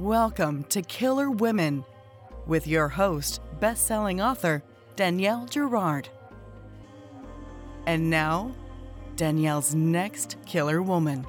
Welcome 0.00 0.64
to 0.70 0.82
Killer 0.82 1.30
Women 1.30 1.84
with 2.48 2.66
your 2.66 2.88
host, 2.88 3.40
best-selling 3.60 4.20
author 4.20 4.64
Danielle 4.96 5.46
Girard. 5.46 6.08
And 7.86 8.10
now, 8.10 8.52
Danielle's 9.14 9.72
next 9.72 10.36
killer 10.46 10.82
woman. 10.82 11.24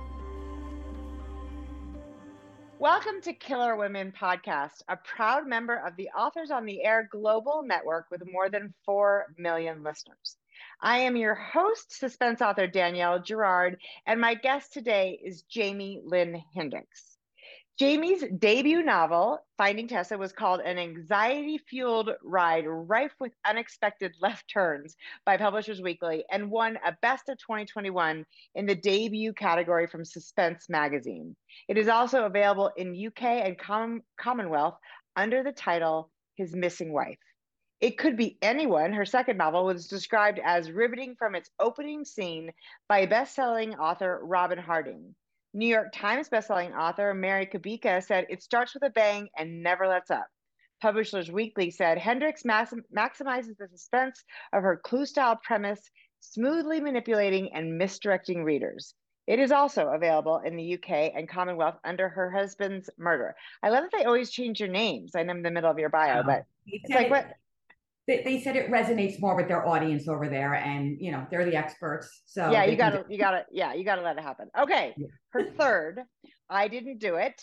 Welcome 2.79 3.21
to 3.21 3.33
Killer 3.33 3.75
Women 3.75 4.11
Podcast, 4.19 4.81
a 4.89 4.97
proud 4.97 5.45
member 5.45 5.75
of 5.85 5.95
the 5.95 6.09
Authors 6.17 6.49
on 6.49 6.65
the 6.65 6.83
Air 6.83 7.07
global 7.11 7.61
network 7.63 8.07
with 8.09 8.23
more 8.25 8.49
than 8.49 8.73
4 8.83 9.27
million 9.37 9.83
listeners. 9.83 10.37
I 10.81 10.97
am 10.97 11.15
your 11.15 11.35
host, 11.35 11.99
suspense 11.99 12.41
author 12.41 12.65
Danielle 12.65 13.21
Girard, 13.21 13.77
and 14.07 14.19
my 14.19 14.33
guest 14.33 14.73
today 14.73 15.19
is 15.23 15.43
Jaime 15.53 16.01
Lynn 16.03 16.41
Hendricks. 16.55 17.14
Jaime's 17.77 18.23
debut 18.37 18.83
novel, 18.83 19.39
Finding 19.57 19.89
Tessa, 19.89 20.17
was 20.17 20.31
called 20.31 20.61
an 20.61 20.77
anxiety 20.77 21.57
fueled 21.57 22.09
ride 22.23 22.63
rife 22.65 23.11
with 23.19 23.33
unexpected 23.45 24.15
left 24.21 24.49
turns 24.49 24.95
by 25.25 25.35
Publishers 25.35 25.81
Weekly 25.81 26.23
and 26.31 26.49
won 26.49 26.79
a 26.85 26.95
Best 27.01 27.27
of 27.27 27.37
2021 27.37 28.25
in 28.55 28.65
the 28.65 28.75
debut 28.75 29.33
category 29.33 29.87
from 29.87 30.05
Suspense 30.05 30.69
magazine. 30.69 31.35
It 31.67 31.77
is 31.77 31.89
also 31.89 32.23
available 32.23 32.71
in 32.77 33.07
UK 33.07 33.23
and 33.23 33.59
Com- 33.59 34.03
Commonwealth 34.17 34.77
under 35.17 35.43
the 35.43 35.51
title 35.51 36.09
His 36.35 36.55
Missing 36.55 36.93
Wife. 36.93 37.19
It 37.81 37.97
Could 37.97 38.15
Be 38.15 38.37
Anyone, 38.41 38.93
her 38.93 39.05
second 39.05 39.35
novel, 39.35 39.65
was 39.65 39.89
described 39.89 40.39
as 40.41 40.71
riveting 40.71 41.17
from 41.19 41.35
its 41.35 41.49
opening 41.59 42.05
scene 42.05 42.51
by 42.87 43.05
best 43.05 43.35
selling 43.35 43.75
author 43.75 44.21
Robyn 44.23 44.59
Harding. 44.59 45.13
New 45.55 45.69
York 45.69 45.93
Times 45.93 46.27
bestselling 46.27 46.77
author 46.77 47.13
Mary 47.13 47.45
Kubica 47.45 48.03
said, 48.03 48.25
It 48.29 48.43
starts 48.43 48.73
with 48.73 48.83
a 48.83 48.89
bang 48.89 49.29
and 49.37 49.63
never 49.63 49.87
lets 49.87 50.11
up. 50.11 50.27
Publishers 50.81 51.31
Weekly 51.31 51.71
said, 51.71 51.97
Hendricks 51.97 52.43
maximizes 52.43 53.57
the 53.57 53.69
suspense 53.69 54.21
of 54.51 54.63
her 54.63 54.75
clue 54.83 55.05
style 55.05 55.39
premise, 55.41 55.79
smoothly 56.19 56.81
manipulating 56.81 57.53
and 57.53 57.77
misdirecting 57.77 58.43
readers. 58.43 58.95
It 59.27 59.39
is 59.39 59.53
also 59.53 59.87
available 59.87 60.41
in 60.45 60.57
the 60.57 60.73
UK 60.73 61.13
and 61.15 61.29
Commonwealth 61.29 61.79
under 61.85 62.09
her 62.09 62.29
husband's 62.29 62.89
murder. 62.97 63.33
I 63.63 63.69
love 63.69 63.85
that 63.85 63.97
they 63.97 64.03
always 64.03 64.31
change 64.31 64.59
your 64.59 64.67
names. 64.67 65.15
I 65.15 65.23
know 65.23 65.35
in 65.35 65.41
the 65.41 65.51
middle 65.51 65.71
of 65.71 65.79
your 65.79 65.89
bio, 65.89 66.19
oh. 66.19 66.23
but 66.23 66.43
it's 66.67 66.93
like 66.93 67.09
what 67.09 67.27
they, 68.07 68.21
they 68.23 68.41
said 68.41 68.55
it 68.55 68.69
resonates 68.69 69.19
more 69.19 69.35
with 69.35 69.47
their 69.47 69.67
audience 69.67 70.07
over 70.07 70.29
there 70.29 70.55
and 70.55 70.97
you 70.99 71.11
know 71.11 71.25
they're 71.29 71.45
the 71.45 71.55
experts 71.55 72.21
so 72.25 72.51
yeah 72.51 72.63
you 72.63 72.75
gotta 72.75 73.03
you 73.09 73.17
gotta 73.17 73.45
yeah 73.51 73.73
you 73.73 73.83
gotta 73.83 74.01
let 74.01 74.17
it 74.17 74.23
happen 74.23 74.49
okay 74.59 74.93
yeah. 74.97 75.07
her 75.29 75.43
third 75.57 76.01
i 76.49 76.67
didn't 76.67 76.99
do 76.99 77.15
it 77.15 77.41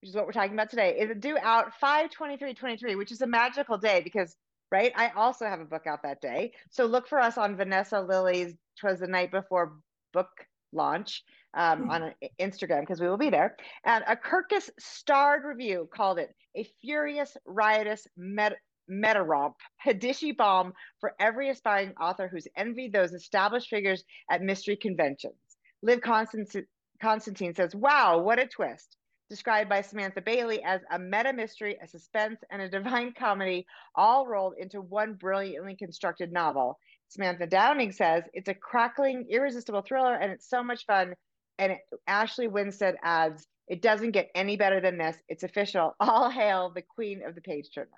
which 0.00 0.10
is 0.10 0.14
what 0.14 0.26
we're 0.26 0.32
talking 0.32 0.54
about 0.54 0.70
today 0.70 0.96
is 0.98 1.10
due 1.18 1.38
out 1.42 1.72
5 1.80 2.10
23 2.10 2.54
23 2.54 2.94
which 2.96 3.12
is 3.12 3.20
a 3.20 3.26
magical 3.26 3.78
day 3.78 4.00
because 4.02 4.36
right 4.70 4.92
i 4.96 5.10
also 5.10 5.46
have 5.46 5.60
a 5.60 5.64
book 5.64 5.86
out 5.86 6.02
that 6.02 6.20
day 6.20 6.52
so 6.70 6.86
look 6.86 7.08
for 7.08 7.20
us 7.20 7.36
on 7.38 7.56
vanessa 7.56 8.00
lillie's 8.00 8.54
twas 8.78 9.00
the 9.00 9.06
night 9.06 9.30
before 9.30 9.74
book 10.12 10.28
launch 10.72 11.22
um, 11.54 11.82
mm-hmm. 11.82 11.90
on 11.90 12.14
Instagram 12.40 12.80
because 12.80 13.00
we 13.00 13.08
will 13.08 13.18
be 13.18 13.30
there. 13.30 13.56
And 13.84 14.02
a 14.08 14.16
Kirkus 14.16 14.70
starred 14.78 15.44
review 15.44 15.88
called 15.94 16.18
it 16.18 16.34
a 16.56 16.66
furious, 16.80 17.36
riotous, 17.46 18.06
met- 18.16 18.56
meta 18.88 19.22
romp, 19.22 19.56
Hadishi 19.84 20.36
bomb 20.36 20.72
for 21.00 21.14
every 21.18 21.48
aspiring 21.48 21.94
author 22.00 22.28
who's 22.28 22.48
envied 22.56 22.92
those 22.92 23.12
established 23.12 23.68
figures 23.68 24.04
at 24.30 24.42
mystery 24.42 24.76
conventions. 24.76 25.34
Liv 25.82 26.00
Constantine 26.00 27.54
says, 27.54 27.74
Wow, 27.74 28.18
what 28.18 28.38
a 28.38 28.46
twist. 28.46 28.96
Described 29.28 29.70
by 29.70 29.80
Samantha 29.80 30.20
Bailey 30.20 30.62
as 30.62 30.82
a 30.90 30.98
meta 30.98 31.32
mystery, 31.32 31.78
a 31.82 31.88
suspense, 31.88 32.38
and 32.50 32.60
a 32.60 32.68
divine 32.68 33.14
comedy, 33.18 33.66
all 33.94 34.26
rolled 34.26 34.54
into 34.58 34.80
one 34.80 35.14
brilliantly 35.14 35.74
constructed 35.74 36.32
novel. 36.32 36.78
Samantha 37.08 37.46
Downing 37.46 37.92
says, 37.92 38.24
It's 38.32 38.48
a 38.48 38.54
crackling, 38.54 39.26
irresistible 39.30 39.82
thriller, 39.82 40.14
and 40.14 40.30
it's 40.32 40.48
so 40.48 40.62
much 40.62 40.86
fun. 40.86 41.14
And 41.58 41.76
Ashley 42.06 42.48
Winstead 42.48 42.96
adds, 43.02 43.46
It 43.68 43.82
doesn't 43.82 44.12
get 44.12 44.30
any 44.34 44.56
better 44.56 44.80
than 44.80 44.98
this. 44.98 45.16
It's 45.28 45.42
official. 45.42 45.94
All 46.00 46.30
hail 46.30 46.70
the 46.70 46.82
queen 46.82 47.22
of 47.26 47.34
the 47.34 47.40
page 47.40 47.70
turner. 47.74 47.88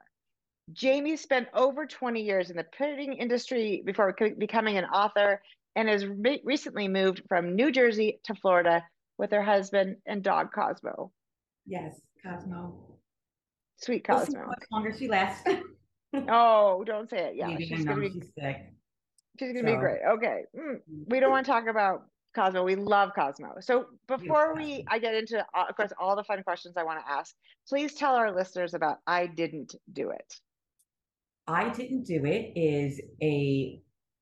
Jaime 0.81 1.17
spent 1.17 1.49
over 1.55 1.87
20 1.87 2.23
years 2.23 2.51
in 2.51 2.57
the 2.57 2.65
printing 2.65 3.15
industry 3.15 3.83
before 3.85 4.17
becoming 4.39 4.79
an 4.79 4.85
author 4.87 5.43
and 5.77 5.89
has 5.89 6.07
re- 6.07 6.41
recently 6.45 6.89
moved 6.89 7.23
from 7.29 7.55
New 7.55 7.71
Jersey 7.71 8.21
to 8.25 8.35
Florida 8.35 8.83
with 9.19 9.31
her 9.31 9.43
husband 9.43 9.97
and 10.07 10.23
dog 10.23 10.53
Cosmo. 10.53 11.13
Yes, 11.67 12.01
Cosmo. 12.25 12.75
Sweet 13.79 14.05
Cosmo. 14.07 14.39
We'll 14.39 14.41
how 14.43 14.47
much 14.47 14.65
longer 14.73 14.95
she 14.97 15.09
lasts. 15.09 15.49
oh, 16.29 16.83
don't 16.85 17.11
say 17.11 17.29
it. 17.29 17.37
Yeah, 17.37 17.49
Maybe 17.49 17.67
she's 17.67 17.85
gonna 17.85 18.01
be 18.01 18.11
she's 18.11 18.33
sick. 18.39 18.73
She's 19.39 19.53
gonna 19.53 19.69
so. 19.69 19.75
be 19.75 19.81
great. 19.81 20.01
Okay, 20.09 20.43
mm, 20.57 20.79
we 21.07 21.21
don't 21.21 21.31
want 21.31 21.45
to 21.45 21.53
talk 21.53 21.67
about 21.67 22.07
Cosmo. 22.35 22.63
We 22.63 22.77
love 22.77 23.11
Cosmo. 23.15 23.57
So 23.61 23.87
before 24.07 24.55
we, 24.55 24.85
I 24.89 24.99
get 24.99 25.15
into, 25.15 25.41
uh, 25.55 25.65
of 25.69 25.77
course, 25.77 25.93
all 26.01 26.17
the 26.17 26.25
fun 26.25 26.43
questions 26.43 26.77
I 26.77 26.85
want 26.85 27.05
to 27.05 27.13
ask. 27.13 27.35
Please 27.69 27.95
tell 27.95 28.15
our 28.15 28.35
listeners 28.35 28.75
about 28.75 28.99
I 29.07 29.27
didn't 29.27 29.75
do 29.93 30.11
it. 30.11 30.41
I 31.47 31.69
Didn't 31.71 32.05
Do 32.05 32.25
It 32.25 32.53
is 32.57 33.01
a 33.23 33.81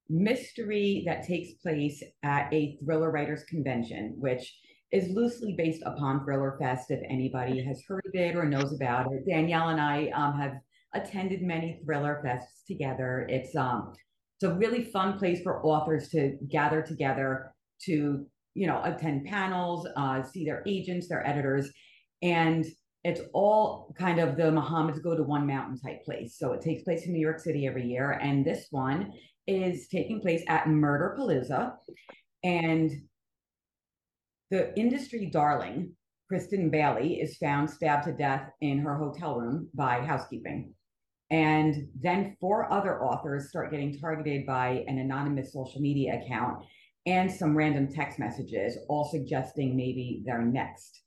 mystery 0.08 1.04
that 1.06 1.26
takes 1.26 1.52
place 1.62 2.02
at 2.22 2.52
a 2.52 2.76
thriller 2.84 3.10
writers 3.10 3.44
convention, 3.44 4.16
which 4.18 4.54
is 4.90 5.08
loosely 5.10 5.54
based 5.56 5.82
upon 5.86 6.24
Thriller 6.24 6.56
Fest. 6.60 6.90
If 6.90 7.00
anybody 7.08 7.64
has 7.64 7.82
heard 7.86 8.02
of 8.06 8.14
it 8.14 8.36
or 8.36 8.44
knows 8.44 8.74
about 8.74 9.10
it, 9.12 9.26
Danielle 9.26 9.68
and 9.68 9.80
I 9.80 10.08
um, 10.14 10.38
have 10.38 10.54
attended 10.94 11.42
many 11.42 11.80
Thriller 11.84 12.22
Fests 12.24 12.66
together. 12.66 13.26
It's 13.28 13.54
um, 13.56 13.92
it's 14.36 14.50
a 14.50 14.54
really 14.54 14.84
fun 14.84 15.18
place 15.18 15.40
for 15.42 15.64
authors 15.64 16.08
to 16.08 16.36
gather 16.50 16.82
together 16.82 17.54
to 17.84 18.26
you 18.54 18.66
know 18.66 18.82
attend 18.84 19.26
panels, 19.26 19.88
uh, 19.96 20.22
see 20.22 20.44
their 20.44 20.62
agents, 20.66 21.08
their 21.08 21.26
editors, 21.26 21.70
and 22.20 22.66
it's 23.04 23.20
all 23.32 23.94
kind 23.98 24.20
of 24.20 24.36
the 24.36 24.50
Muhammad's 24.52 25.00
go 25.00 25.16
to 25.16 25.22
one 25.22 25.46
mountain 25.46 25.78
type 25.78 26.04
place. 26.04 26.36
So 26.38 26.52
it 26.52 26.62
takes 26.62 26.84
place 26.84 27.04
in 27.06 27.12
New 27.12 27.20
York 27.20 27.40
City 27.40 27.66
every 27.66 27.86
year. 27.86 28.12
And 28.12 28.44
this 28.44 28.66
one 28.70 29.12
is 29.46 29.88
taking 29.88 30.20
place 30.20 30.42
at 30.48 30.68
Murder 30.68 31.16
Palooza. 31.18 31.72
And 32.44 32.90
the 34.50 34.78
industry 34.78 35.26
darling, 35.26 35.92
Kristen 36.28 36.70
Bailey, 36.70 37.20
is 37.20 37.38
found 37.38 37.68
stabbed 37.68 38.04
to 38.04 38.12
death 38.12 38.50
in 38.60 38.78
her 38.78 38.96
hotel 38.96 39.36
room 39.36 39.68
by 39.74 40.00
housekeeping. 40.00 40.72
And 41.30 41.88
then 42.00 42.36
four 42.40 42.70
other 42.70 43.02
authors 43.02 43.48
start 43.48 43.70
getting 43.70 43.98
targeted 43.98 44.46
by 44.46 44.84
an 44.86 44.98
anonymous 44.98 45.52
social 45.52 45.80
media 45.80 46.20
account 46.22 46.64
and 47.06 47.32
some 47.32 47.56
random 47.56 47.90
text 47.92 48.18
messages, 48.18 48.78
all 48.88 49.08
suggesting 49.10 49.74
maybe 49.74 50.22
they're 50.24 50.42
next. 50.42 51.01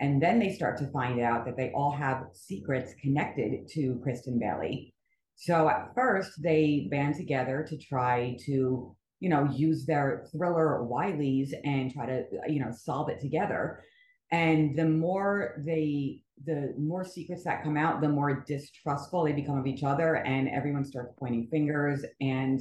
And 0.00 0.20
then 0.20 0.38
they 0.38 0.52
start 0.52 0.76
to 0.78 0.90
find 0.90 1.20
out 1.20 1.44
that 1.44 1.56
they 1.56 1.70
all 1.74 1.92
have 1.92 2.26
secrets 2.32 2.94
connected 3.00 3.68
to 3.74 4.00
Kristen 4.02 4.38
Bailey. 4.38 4.92
So 5.36 5.68
at 5.68 5.94
first, 5.94 6.42
they 6.42 6.88
band 6.90 7.16
together 7.16 7.64
to 7.68 7.78
try 7.78 8.36
to, 8.46 8.96
you 9.20 9.28
know, 9.28 9.48
use 9.52 9.86
their 9.86 10.26
thriller 10.32 10.86
wileys 10.88 11.52
and 11.64 11.92
try 11.92 12.06
to, 12.06 12.24
you 12.48 12.60
know, 12.60 12.72
solve 12.72 13.08
it 13.08 13.20
together. 13.20 13.82
And 14.30 14.76
the 14.76 14.86
more 14.86 15.62
they, 15.64 16.22
the 16.44 16.74
more 16.78 17.04
secrets 17.04 17.44
that 17.44 17.62
come 17.62 17.76
out, 17.76 18.00
the 18.00 18.08
more 18.08 18.44
distrustful 18.46 19.24
they 19.24 19.32
become 19.32 19.58
of 19.58 19.66
each 19.66 19.84
other, 19.84 20.16
and 20.16 20.48
everyone 20.48 20.84
starts 20.84 21.14
pointing 21.18 21.48
fingers. 21.48 22.04
And 22.20 22.60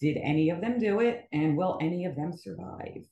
did 0.00 0.16
any 0.18 0.50
of 0.50 0.60
them 0.60 0.78
do 0.78 1.00
it? 1.00 1.26
And 1.32 1.56
will 1.56 1.78
any 1.80 2.04
of 2.04 2.16
them 2.16 2.32
survive? 2.32 3.04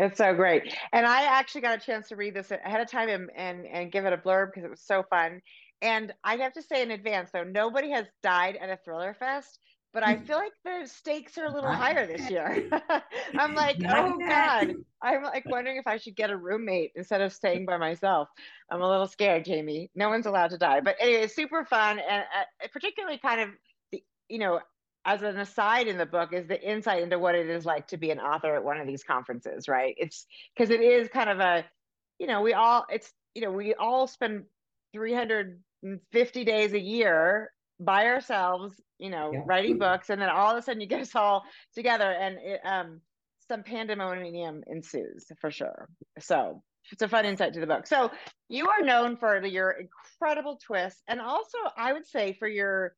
It's 0.00 0.16
so 0.16 0.34
great. 0.34 0.74
And 0.92 1.06
I 1.06 1.24
actually 1.24 1.60
got 1.60 1.76
a 1.76 1.84
chance 1.84 2.08
to 2.08 2.16
read 2.16 2.34
this 2.34 2.50
ahead 2.50 2.80
of 2.80 2.90
time 2.90 3.10
and, 3.10 3.30
and, 3.36 3.66
and 3.66 3.92
give 3.92 4.06
it 4.06 4.14
a 4.14 4.16
blurb 4.16 4.46
because 4.46 4.64
it 4.64 4.70
was 4.70 4.80
so 4.80 5.04
fun. 5.10 5.42
And 5.82 6.12
I 6.24 6.36
have 6.36 6.54
to 6.54 6.62
say 6.62 6.82
in 6.82 6.90
advance, 6.90 7.30
though, 7.32 7.44
nobody 7.44 7.90
has 7.90 8.06
died 8.22 8.56
at 8.60 8.70
a 8.70 8.78
thriller 8.82 9.14
fest, 9.14 9.58
but 9.92 10.02
I 10.02 10.16
feel 10.16 10.36
like 10.36 10.52
the 10.64 10.86
stakes 10.86 11.36
are 11.36 11.44
a 11.44 11.52
little 11.52 11.72
higher 11.72 12.06
this 12.06 12.30
year. 12.30 12.68
I'm 13.38 13.54
like, 13.54 13.76
oh 13.86 14.18
God. 14.18 14.74
I'm 15.02 15.22
like 15.22 15.44
wondering 15.48 15.76
if 15.76 15.86
I 15.86 15.96
should 15.98 16.16
get 16.16 16.30
a 16.30 16.36
roommate 16.36 16.92
instead 16.94 17.20
of 17.20 17.32
staying 17.32 17.66
by 17.66 17.76
myself. 17.76 18.28
I'm 18.70 18.80
a 18.80 18.88
little 18.88 19.06
scared, 19.06 19.46
Jaime. 19.46 19.90
No 19.94 20.08
one's 20.08 20.26
allowed 20.26 20.50
to 20.50 20.58
die. 20.58 20.80
But 20.80 20.96
anyway, 21.00 21.26
super 21.26 21.64
fun 21.64 21.98
and 21.98 22.22
uh, 22.22 22.66
particularly 22.72 23.18
kind 23.18 23.40
of 23.40 23.48
the, 23.92 24.02
you 24.28 24.38
know, 24.38 24.60
as 25.04 25.22
an 25.22 25.38
aside 25.38 25.86
in 25.86 25.96
the 25.96 26.06
book 26.06 26.32
is 26.32 26.46
the 26.46 26.60
insight 26.60 27.02
into 27.02 27.18
what 27.18 27.34
it 27.34 27.48
is 27.48 27.64
like 27.64 27.86
to 27.88 27.96
be 27.96 28.10
an 28.10 28.18
author 28.18 28.54
at 28.54 28.64
one 28.64 28.78
of 28.78 28.86
these 28.86 29.02
conferences 29.02 29.68
right 29.68 29.94
it's 29.98 30.26
because 30.54 30.70
it 30.70 30.80
is 30.80 31.08
kind 31.08 31.30
of 31.30 31.40
a 31.40 31.64
you 32.18 32.26
know 32.26 32.42
we 32.42 32.52
all 32.52 32.84
it's 32.90 33.12
you 33.34 33.42
know 33.42 33.50
we 33.50 33.74
all 33.74 34.06
spend 34.06 34.44
350 34.92 36.44
days 36.44 36.72
a 36.72 36.80
year 36.80 37.50
by 37.78 38.06
ourselves 38.06 38.74
you 38.98 39.10
know 39.10 39.30
yeah. 39.32 39.40
writing 39.46 39.78
books 39.78 40.10
and 40.10 40.20
then 40.20 40.28
all 40.28 40.50
of 40.50 40.58
a 40.58 40.62
sudden 40.62 40.80
you 40.80 40.86
get 40.86 41.00
us 41.00 41.14
all 41.14 41.44
together 41.74 42.10
and 42.10 42.38
it, 42.38 42.60
um 42.64 43.00
some 43.48 43.62
pandemonium 43.62 44.62
ensues 44.68 45.26
for 45.40 45.50
sure 45.50 45.88
so 46.18 46.62
it's 46.92 47.02
a 47.02 47.08
fun 47.08 47.24
insight 47.24 47.54
to 47.54 47.60
the 47.60 47.66
book. 47.66 47.86
So 47.86 48.10
you 48.48 48.68
are 48.68 48.82
known 48.82 49.16
for 49.16 49.44
your 49.44 49.72
incredible 49.72 50.58
twists, 50.64 51.02
and 51.08 51.20
also 51.20 51.58
I 51.76 51.92
would 51.92 52.06
say 52.06 52.32
for 52.38 52.48
your 52.48 52.94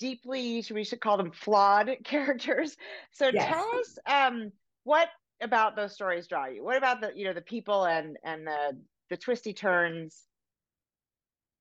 deeply, 0.00 0.64
we 0.72 0.82
should 0.82 1.00
call 1.00 1.16
them 1.16 1.30
flawed 1.30 1.90
characters. 2.04 2.76
So 3.12 3.30
yes. 3.32 3.46
tell 3.46 3.70
us 3.78 3.98
um, 4.06 4.50
what 4.82 5.08
about 5.40 5.76
those 5.76 5.94
stories 5.94 6.26
draw 6.26 6.46
you? 6.46 6.64
What 6.64 6.76
about 6.76 7.00
the 7.00 7.12
you 7.14 7.26
know 7.26 7.32
the 7.32 7.42
people 7.42 7.84
and 7.84 8.16
and 8.24 8.46
the 8.46 8.76
the 9.10 9.16
twisty 9.16 9.52
turns? 9.52 10.24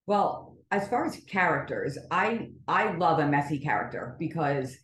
Well, 0.07 0.57
as 0.71 0.87
far 0.87 1.05
as 1.05 1.17
characters, 1.27 1.97
I 2.09 2.47
I 2.67 2.95
love 2.95 3.19
a 3.19 3.27
messy 3.27 3.59
character 3.59 4.15
because 4.17 4.75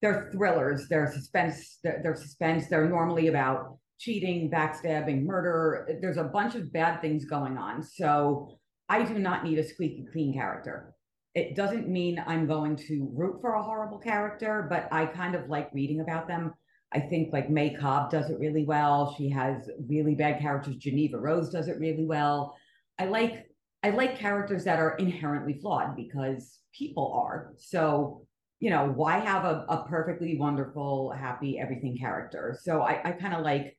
they're 0.00 0.30
thrillers, 0.32 0.88
they're 0.88 1.12
suspense, 1.12 1.78
they're, 1.84 2.00
they're 2.02 2.16
suspense. 2.16 2.68
They're 2.68 2.88
normally 2.88 3.28
about 3.28 3.78
cheating, 4.00 4.50
backstabbing, 4.50 5.24
murder. 5.24 5.88
There's 6.00 6.16
a 6.16 6.24
bunch 6.24 6.56
of 6.56 6.72
bad 6.72 7.00
things 7.00 7.24
going 7.24 7.56
on. 7.56 7.84
So 7.84 8.58
I 8.88 9.04
do 9.04 9.18
not 9.18 9.44
need 9.44 9.58
a 9.58 9.64
squeaky 9.64 10.06
clean 10.12 10.34
character. 10.34 10.91
It 11.34 11.56
doesn't 11.56 11.88
mean 11.88 12.22
I'm 12.26 12.46
going 12.46 12.76
to 12.88 13.10
root 13.14 13.40
for 13.40 13.54
a 13.54 13.62
horrible 13.62 13.98
character, 13.98 14.66
but 14.68 14.88
I 14.92 15.06
kind 15.06 15.34
of 15.34 15.48
like 15.48 15.70
reading 15.72 16.00
about 16.00 16.28
them. 16.28 16.52
I 16.92 17.00
think 17.00 17.32
like 17.32 17.48
May 17.48 17.74
Cobb 17.74 18.10
does 18.10 18.28
it 18.28 18.38
really 18.38 18.64
well. 18.64 19.14
She 19.16 19.30
has 19.30 19.70
really 19.88 20.14
bad 20.14 20.40
characters. 20.40 20.76
Geneva 20.76 21.18
Rose 21.18 21.48
does 21.48 21.68
it 21.68 21.78
really 21.78 22.04
well. 22.04 22.56
I 22.98 23.06
like 23.06 23.46
I 23.82 23.90
like 23.90 24.18
characters 24.18 24.64
that 24.64 24.78
are 24.78 24.94
inherently 24.96 25.54
flawed 25.54 25.96
because 25.96 26.58
people 26.72 27.12
are. 27.14 27.52
So, 27.56 28.26
you 28.60 28.70
know, 28.70 28.92
why 28.94 29.18
have 29.18 29.44
a, 29.44 29.64
a 29.68 29.86
perfectly 29.88 30.38
wonderful, 30.38 31.10
happy, 31.10 31.58
everything 31.58 31.98
character? 31.98 32.56
So 32.62 32.82
I, 32.82 33.00
I 33.08 33.12
kind 33.12 33.34
of 33.34 33.42
like 33.42 33.76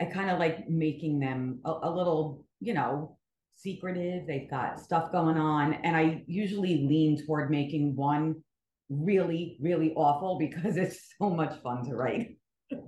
I 0.00 0.04
kind 0.04 0.30
of 0.30 0.38
like 0.38 0.68
making 0.68 1.18
them 1.18 1.60
a, 1.64 1.72
a 1.82 1.90
little, 1.90 2.44
you 2.60 2.74
know, 2.74 3.18
secretive. 3.56 4.26
They've 4.26 4.50
got 4.50 4.80
stuff 4.80 5.10
going 5.12 5.36
on. 5.36 5.74
And 5.74 5.96
I 5.96 6.22
usually 6.26 6.86
lean 6.86 7.24
toward 7.24 7.50
making 7.50 7.96
one 7.96 8.36
really, 8.88 9.56
really 9.60 9.92
awful 9.94 10.38
because 10.38 10.76
it's 10.76 11.14
so 11.18 11.30
much 11.30 11.60
fun 11.62 11.84
to 11.88 11.94
write. 11.94 12.36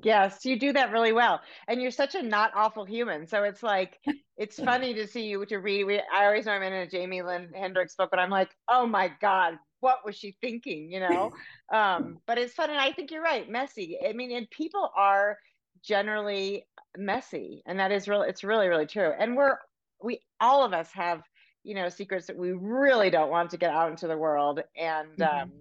Yes, 0.02 0.44
you 0.44 0.58
do 0.58 0.72
that 0.72 0.90
really 0.90 1.12
well. 1.12 1.40
And 1.68 1.80
you're 1.80 1.92
such 1.92 2.16
a 2.16 2.22
not 2.22 2.50
awful 2.54 2.84
human. 2.84 3.26
So 3.26 3.44
it's 3.44 3.62
like, 3.62 3.98
it's 4.36 4.58
funny 4.64 4.92
to 4.94 5.06
see 5.06 5.26
you 5.26 5.44
to 5.46 5.58
read. 5.58 5.84
We, 5.84 6.00
I 6.12 6.26
always 6.26 6.46
know 6.46 6.52
I'm 6.52 6.62
in 6.62 6.72
a 6.72 6.88
Jaime 6.90 7.22
Lynn 7.22 7.50
Hendricks 7.54 7.94
book, 7.94 8.10
but 8.10 8.18
I'm 8.18 8.30
like, 8.30 8.50
oh 8.68 8.86
my 8.86 9.12
God, 9.20 9.54
what 9.80 9.98
was 10.04 10.16
she 10.16 10.36
thinking? 10.40 10.90
You 10.90 11.00
know? 11.00 11.32
um, 11.72 12.18
but 12.26 12.38
it's 12.38 12.54
fun. 12.54 12.70
And 12.70 12.78
I 12.78 12.92
think 12.92 13.10
you're 13.10 13.22
right, 13.22 13.48
messy. 13.48 13.98
I 14.06 14.12
mean, 14.12 14.32
and 14.32 14.50
people 14.50 14.90
are 14.96 15.38
generally 15.84 16.66
messy. 16.96 17.62
And 17.66 17.78
that 17.78 17.92
is 17.92 18.08
really, 18.08 18.28
it's 18.28 18.42
really, 18.42 18.66
really 18.66 18.86
true. 18.86 19.12
And 19.16 19.36
we're, 19.36 19.58
we, 20.02 20.20
all 20.40 20.64
of 20.64 20.72
us 20.72 20.90
have, 20.92 21.22
you 21.64 21.74
know, 21.74 21.88
secrets 21.88 22.26
that 22.26 22.36
we 22.36 22.52
really 22.52 23.10
don't 23.10 23.30
want 23.30 23.50
to 23.50 23.56
get 23.56 23.70
out 23.70 23.90
into 23.90 24.06
the 24.06 24.16
world. 24.16 24.60
And, 24.76 25.16
mm-hmm. 25.18 25.42
um, 25.42 25.52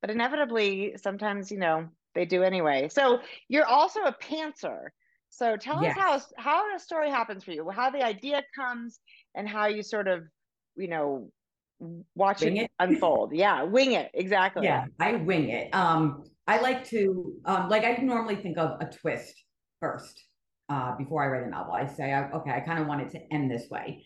but 0.00 0.10
inevitably, 0.10 0.96
sometimes, 1.00 1.50
you 1.50 1.58
know, 1.58 1.88
they 2.14 2.24
do 2.24 2.42
anyway. 2.42 2.88
So 2.90 3.20
you're 3.48 3.66
also 3.66 4.00
a 4.00 4.12
pantser. 4.12 4.88
So 5.28 5.56
tell 5.56 5.82
yes. 5.82 5.96
us 5.98 6.32
how 6.36 6.42
how 6.42 6.74
a 6.74 6.78
story 6.78 7.10
happens 7.10 7.44
for 7.44 7.52
you, 7.52 7.68
how 7.68 7.90
the 7.90 8.02
idea 8.02 8.42
comes, 8.54 9.00
and 9.34 9.48
how 9.48 9.66
you 9.66 9.82
sort 9.82 10.08
of, 10.08 10.22
you 10.76 10.88
know, 10.88 11.30
watch 12.14 12.42
it, 12.42 12.54
it, 12.54 12.70
unfold. 12.78 13.34
Yeah, 13.34 13.62
wing 13.64 13.92
it 13.92 14.10
exactly. 14.14 14.64
Yeah, 14.64 14.86
I 14.98 15.16
wing 15.16 15.50
it. 15.50 15.74
Um, 15.74 16.24
I 16.46 16.60
like 16.60 16.84
to 16.88 17.34
um, 17.44 17.68
like 17.68 17.84
I 17.84 17.96
normally 18.02 18.36
think 18.36 18.56
of 18.56 18.80
a 18.80 18.86
twist 18.86 19.34
first 19.80 20.25
uh, 20.68 20.96
before 20.96 21.22
I 21.22 21.28
write 21.28 21.46
a 21.46 21.50
novel. 21.50 21.74
I 21.74 21.86
say, 21.86 22.14
okay, 22.14 22.50
I 22.50 22.60
kind 22.60 22.78
of 22.78 22.86
want 22.86 23.02
it 23.02 23.10
to 23.10 23.20
end 23.32 23.50
this 23.50 23.68
way, 23.70 24.04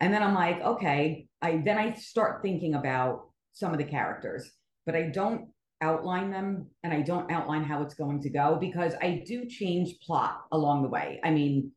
and 0.00 0.12
then 0.12 0.22
I'm 0.22 0.34
like, 0.34 0.60
okay, 0.60 1.26
I 1.40 1.62
then 1.64 1.78
I 1.78 1.94
start 1.94 2.42
thinking 2.42 2.74
about 2.74 3.28
some 3.52 3.72
of 3.72 3.78
the 3.78 3.84
characters, 3.84 4.50
but 4.86 4.94
I 4.94 5.08
don't 5.08 5.48
outline 5.82 6.30
them 6.30 6.68
and 6.84 6.92
I 6.92 7.02
don't 7.02 7.30
outline 7.30 7.64
how 7.64 7.82
it's 7.82 7.94
going 7.94 8.22
to 8.22 8.30
go 8.30 8.56
because 8.58 8.94
I 9.02 9.24
do 9.26 9.46
change 9.46 9.96
plot 10.00 10.42
along 10.52 10.82
the 10.82 10.88
way. 10.88 11.20
I 11.24 11.30
mean, 11.30 11.72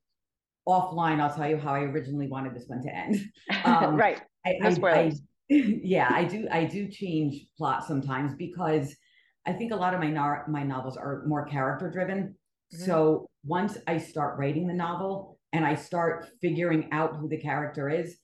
offline, 0.68 1.20
I'll 1.20 1.34
tell 1.34 1.50
you 1.50 1.58
how 1.58 1.74
I 1.74 1.82
originally 1.82 2.28
wanted 2.28 2.56
this 2.56 2.66
one 2.68 2.82
to 2.84 2.96
end. 2.96 3.20
Um, 3.66 3.96
right. 3.96 4.22
I, 4.46 4.60
I, 4.64 4.76
I, 4.84 5.12
yeah, 5.50 6.08
I 6.12 6.24
do. 6.24 6.48
I 6.52 6.66
do 6.66 6.88
change 6.88 7.48
plot 7.58 7.86
sometimes 7.86 8.36
because 8.36 8.96
I 9.48 9.54
think 9.54 9.72
a 9.72 9.76
lot 9.76 9.96
of 9.96 10.00
my 10.00 10.10
no- 10.10 10.44
my 10.48 10.62
novels 10.64 10.98
are 10.98 11.24
more 11.26 11.46
character 11.46 11.90
driven. 11.90 12.36
Mm-hmm. 12.74 12.86
So 12.86 13.28
once 13.46 13.78
I 13.88 13.98
start 13.98 14.38
writing 14.38 14.68
the 14.68 14.74
novel 14.74 15.40
and 15.54 15.66
I 15.66 15.76
start 15.76 16.30
figuring 16.42 16.90
out 16.92 17.16
who 17.16 17.30
the 17.30 17.38
character 17.38 17.90
is, 17.90 18.18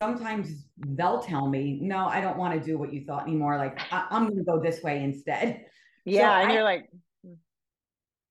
sometimes 0.00 0.66
they'll 0.76 1.20
tell 1.20 1.48
me, 1.48 1.78
no, 1.82 2.06
I 2.06 2.20
don't 2.20 2.36
want 2.36 2.58
to 2.58 2.64
do 2.64 2.78
what 2.78 2.92
you 2.92 3.04
thought 3.04 3.22
anymore. 3.22 3.56
Like 3.56 3.80
I- 3.92 4.06
am 4.10 4.24
going 4.24 4.38
to 4.38 4.44
go 4.44 4.60
this 4.60 4.82
way 4.82 5.02
instead. 5.02 5.64
Yeah. 6.04 6.20
So 6.20 6.42
and 6.42 6.50
I, 6.50 6.54
you're 6.54 6.64
like, 6.64 6.88
hmm. 7.24 7.34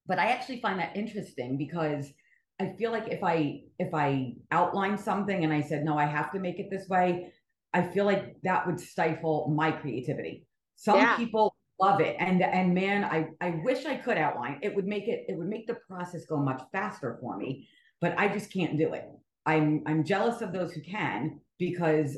but 0.05 0.19
I 0.19 0.27
actually 0.27 0.61
find 0.61 0.79
that 0.79 0.95
interesting 0.95 1.57
because 1.57 2.11
I 2.59 2.73
feel 2.77 2.91
like 2.91 3.07
if 3.07 3.23
I, 3.23 3.61
if 3.77 3.93
I 3.93 4.33
outline 4.51 4.97
something 4.97 5.43
and 5.43 5.53
I 5.53 5.61
said, 5.61 5.83
no, 5.85 5.97
I 5.97 6.05
have 6.05 6.31
to 6.33 6.39
make 6.39 6.59
it 6.59 6.69
this 6.69 6.87
way, 6.89 7.31
I 7.73 7.83
feel 7.83 8.05
like 8.05 8.35
that 8.43 8.65
would 8.67 8.79
stifle 8.79 9.53
my 9.55 9.71
creativity. 9.71 10.45
Some 10.75 10.97
yeah. 10.97 11.15
people 11.15 11.48
love 11.79 12.01
it. 12.01 12.15
And, 12.19 12.41
and 12.43 12.73
man, 12.73 13.03
I, 13.03 13.29
I 13.41 13.61
wish 13.63 13.85
I 13.85 13.95
could 13.95 14.17
outline 14.17 14.59
it 14.61 14.75
would 14.75 14.87
make 14.87 15.07
it, 15.07 15.25
it 15.27 15.37
would 15.37 15.47
make 15.47 15.67
the 15.67 15.77
process 15.87 16.25
go 16.25 16.37
much 16.37 16.61
faster 16.71 17.17
for 17.21 17.37
me, 17.37 17.67
but 18.01 18.17
I 18.17 18.27
just 18.27 18.51
can't 18.51 18.77
do 18.77 18.93
it. 18.93 19.05
I'm 19.45 19.83
I'm 19.87 20.03
jealous 20.03 20.41
of 20.41 20.53
those 20.53 20.73
who 20.73 20.81
can 20.81 21.39
because 21.57 22.17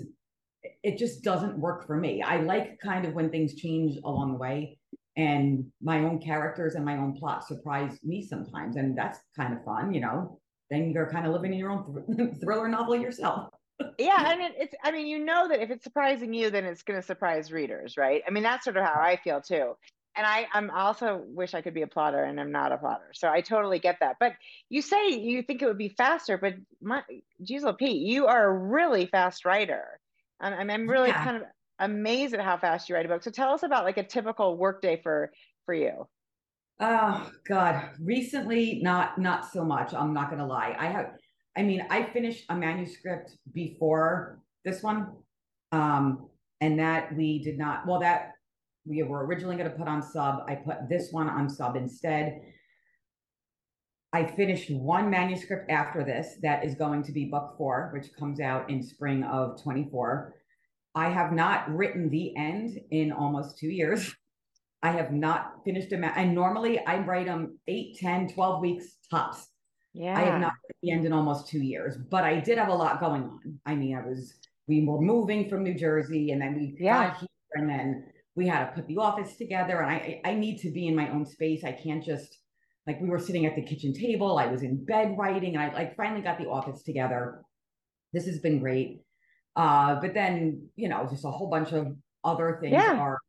it 0.83 0.97
just 0.97 1.23
doesn't 1.23 1.57
work 1.57 1.87
for 1.87 1.95
me. 1.95 2.21
I 2.21 2.41
like 2.41 2.79
kind 2.79 3.05
of 3.05 3.13
when 3.13 3.29
things 3.29 3.55
change 3.55 3.97
along 4.03 4.33
the 4.33 4.37
way 4.37 4.77
and 5.17 5.65
my 5.81 5.99
own 5.99 6.19
characters 6.19 6.75
and 6.75 6.85
my 6.85 6.97
own 6.97 7.13
plot 7.13 7.47
surprise 7.47 7.99
me 8.03 8.25
sometimes 8.25 8.75
and 8.75 8.97
that's 8.97 9.19
kind 9.35 9.53
of 9.53 9.63
fun, 9.63 9.93
you 9.93 10.01
know. 10.01 10.39
Then 10.69 10.91
you're 10.91 11.09
kind 11.09 11.25
of 11.25 11.33
living 11.33 11.53
in 11.53 11.59
your 11.59 11.71
own 11.71 12.05
th- 12.17 12.31
thriller 12.41 12.67
novel 12.67 12.95
yourself. 12.95 13.49
Yeah, 13.97 14.15
I 14.17 14.37
mean 14.37 14.51
it's 14.57 14.73
I 14.83 14.91
mean 14.91 15.07
you 15.07 15.19
know 15.19 15.47
that 15.47 15.61
if 15.61 15.71
it's 15.71 15.83
surprising 15.83 16.33
you 16.33 16.49
then 16.49 16.65
it's 16.65 16.83
going 16.83 16.99
to 16.99 17.05
surprise 17.05 17.51
readers, 17.51 17.97
right? 17.97 18.21
I 18.27 18.31
mean 18.31 18.43
that's 18.43 18.63
sort 18.63 18.77
of 18.77 18.83
how 18.83 18.99
I 18.99 19.17
feel 19.23 19.41
too 19.41 19.75
and 20.15 20.25
I 20.25 20.47
I'm 20.53 20.69
also 20.71 21.23
wish 21.27 21.53
I 21.53 21.61
could 21.61 21.73
be 21.73 21.83
a 21.83 21.87
plotter 21.87 22.23
and 22.23 22.39
I'm 22.39 22.51
not 22.51 22.71
a 22.71 22.77
plotter. 22.77 23.11
So 23.13 23.29
I 23.29 23.41
totally 23.41 23.79
get 23.79 23.97
that. 24.01 24.17
But 24.19 24.33
you 24.69 24.81
say 24.81 25.09
you 25.09 25.41
think 25.41 25.61
it 25.61 25.65
would 25.65 25.77
be 25.77 25.89
faster, 25.89 26.37
but 26.37 26.55
my 26.81 27.03
Gisela 27.43 27.73
Pete, 27.73 28.01
you 28.01 28.27
are 28.27 28.49
a 28.49 28.53
really 28.57 29.05
fast 29.05 29.45
writer. 29.45 29.99
I'm 30.39 30.69
I'm 30.69 30.89
really 30.89 31.09
yeah. 31.09 31.23
kind 31.23 31.37
of 31.37 31.43
amazed 31.79 32.33
at 32.33 32.41
how 32.41 32.57
fast 32.57 32.89
you 32.89 32.95
write 32.95 33.05
a 33.05 33.09
book. 33.09 33.23
So 33.23 33.31
tell 33.31 33.53
us 33.53 33.63
about 33.63 33.85
like 33.85 33.97
a 33.97 34.03
typical 34.03 34.57
workday 34.57 34.99
for 35.01 35.31
for 35.65 35.73
you. 35.73 36.07
Oh 36.79 37.31
God. 37.47 37.89
Recently, 37.99 38.79
not 38.81 39.17
not 39.17 39.49
so 39.51 39.63
much. 39.63 39.93
I'm 39.93 40.13
not 40.13 40.29
gonna 40.29 40.47
lie. 40.47 40.75
I 40.77 40.87
have 40.87 41.11
I 41.57 41.63
mean, 41.63 41.85
I 41.89 42.03
finished 42.03 42.45
a 42.49 42.55
manuscript 42.55 43.37
before 43.53 44.39
this 44.63 44.81
one. 44.81 45.13
Um, 45.71 46.29
and 46.61 46.79
that 46.79 47.15
we 47.15 47.39
did 47.43 47.57
not 47.57 47.87
well 47.87 47.99
that 47.99 48.33
we 48.85 49.03
were 49.03 49.25
originally 49.25 49.57
going 49.57 49.69
to 49.69 49.75
put 49.75 49.87
on 49.87 50.01
sub. 50.01 50.43
I 50.47 50.55
put 50.55 50.89
this 50.89 51.09
one 51.11 51.29
on 51.29 51.49
sub 51.49 51.75
instead. 51.75 52.41
I 54.13 54.25
finished 54.25 54.69
one 54.71 55.09
manuscript 55.09 55.69
after 55.69 56.03
this 56.03 56.35
that 56.41 56.65
is 56.65 56.75
going 56.75 57.03
to 57.03 57.11
be 57.11 57.25
book 57.25 57.55
four, 57.57 57.91
which 57.93 58.13
comes 58.17 58.39
out 58.39 58.69
in 58.69 58.83
spring 58.83 59.23
of 59.23 59.61
24. 59.61 60.33
I 60.95 61.09
have 61.09 61.31
not 61.31 61.73
written 61.73 62.09
the 62.09 62.35
end 62.35 62.77
in 62.89 63.11
almost 63.11 63.57
two 63.57 63.69
years. 63.69 64.13
I 64.83 64.91
have 64.91 65.13
not 65.13 65.63
finished 65.63 65.91
them. 65.91 66.03
And 66.03 66.35
normally 66.35 66.79
I 66.85 66.99
write 66.99 67.27
them 67.27 67.59
8, 67.67 67.97
10, 67.99 68.33
12 68.33 68.61
weeks 68.61 68.85
tops. 69.09 69.47
Yeah. 69.93 70.17
I 70.17 70.21
have 70.21 70.41
not 70.41 70.53
the 70.81 70.91
end 70.91 71.05
in 71.05 71.13
almost 71.13 71.47
two 71.47 71.61
years, 71.61 71.97
but 71.97 72.23
I 72.23 72.39
did 72.39 72.57
have 72.57 72.69
a 72.69 72.73
lot 72.73 72.99
going 72.99 73.23
on. 73.23 73.59
I 73.65 73.75
mean, 73.75 73.95
I 73.95 74.07
was, 74.07 74.33
we 74.67 74.85
were 74.85 75.01
moving 75.01 75.49
from 75.49 75.63
New 75.63 75.73
Jersey 75.73 76.31
and 76.31 76.41
then 76.41 76.55
we 76.55 76.77
yeah. 76.79 77.09
got 77.09 77.19
here 77.19 77.27
and 77.53 77.69
then 77.69 78.05
we 78.35 78.47
had 78.47 78.65
to 78.65 78.71
put 78.71 78.87
the 78.87 78.97
office 78.97 79.35
together 79.35 79.81
and 79.81 79.91
I 79.91 80.21
I 80.23 80.33
need 80.33 80.59
to 80.59 80.71
be 80.71 80.87
in 80.87 80.95
my 80.95 81.09
own 81.09 81.25
space. 81.25 81.63
I 81.63 81.73
can't 81.73 82.03
just 82.03 82.37
like 82.87 82.99
we 83.01 83.09
were 83.09 83.19
sitting 83.19 83.45
at 83.45 83.55
the 83.55 83.61
kitchen 83.61 83.93
table. 83.93 84.37
I 84.37 84.47
was 84.47 84.63
in 84.63 84.85
bed 84.85 85.15
writing 85.17 85.55
and 85.55 85.63
I 85.63 85.73
like 85.73 85.95
finally 85.95 86.21
got 86.21 86.37
the 86.37 86.47
office 86.47 86.83
together. 86.83 87.41
This 88.13 88.25
has 88.25 88.39
been 88.39 88.59
great. 88.59 89.01
Uh, 89.55 89.95
but 89.99 90.13
then, 90.13 90.69
you 90.75 90.87
know, 90.87 91.05
just 91.09 91.25
a 91.25 91.31
whole 91.31 91.49
bunch 91.49 91.73
of 91.73 91.95
other 92.23 92.57
things 92.61 92.73
yeah. 92.73 92.93
are 92.93 93.19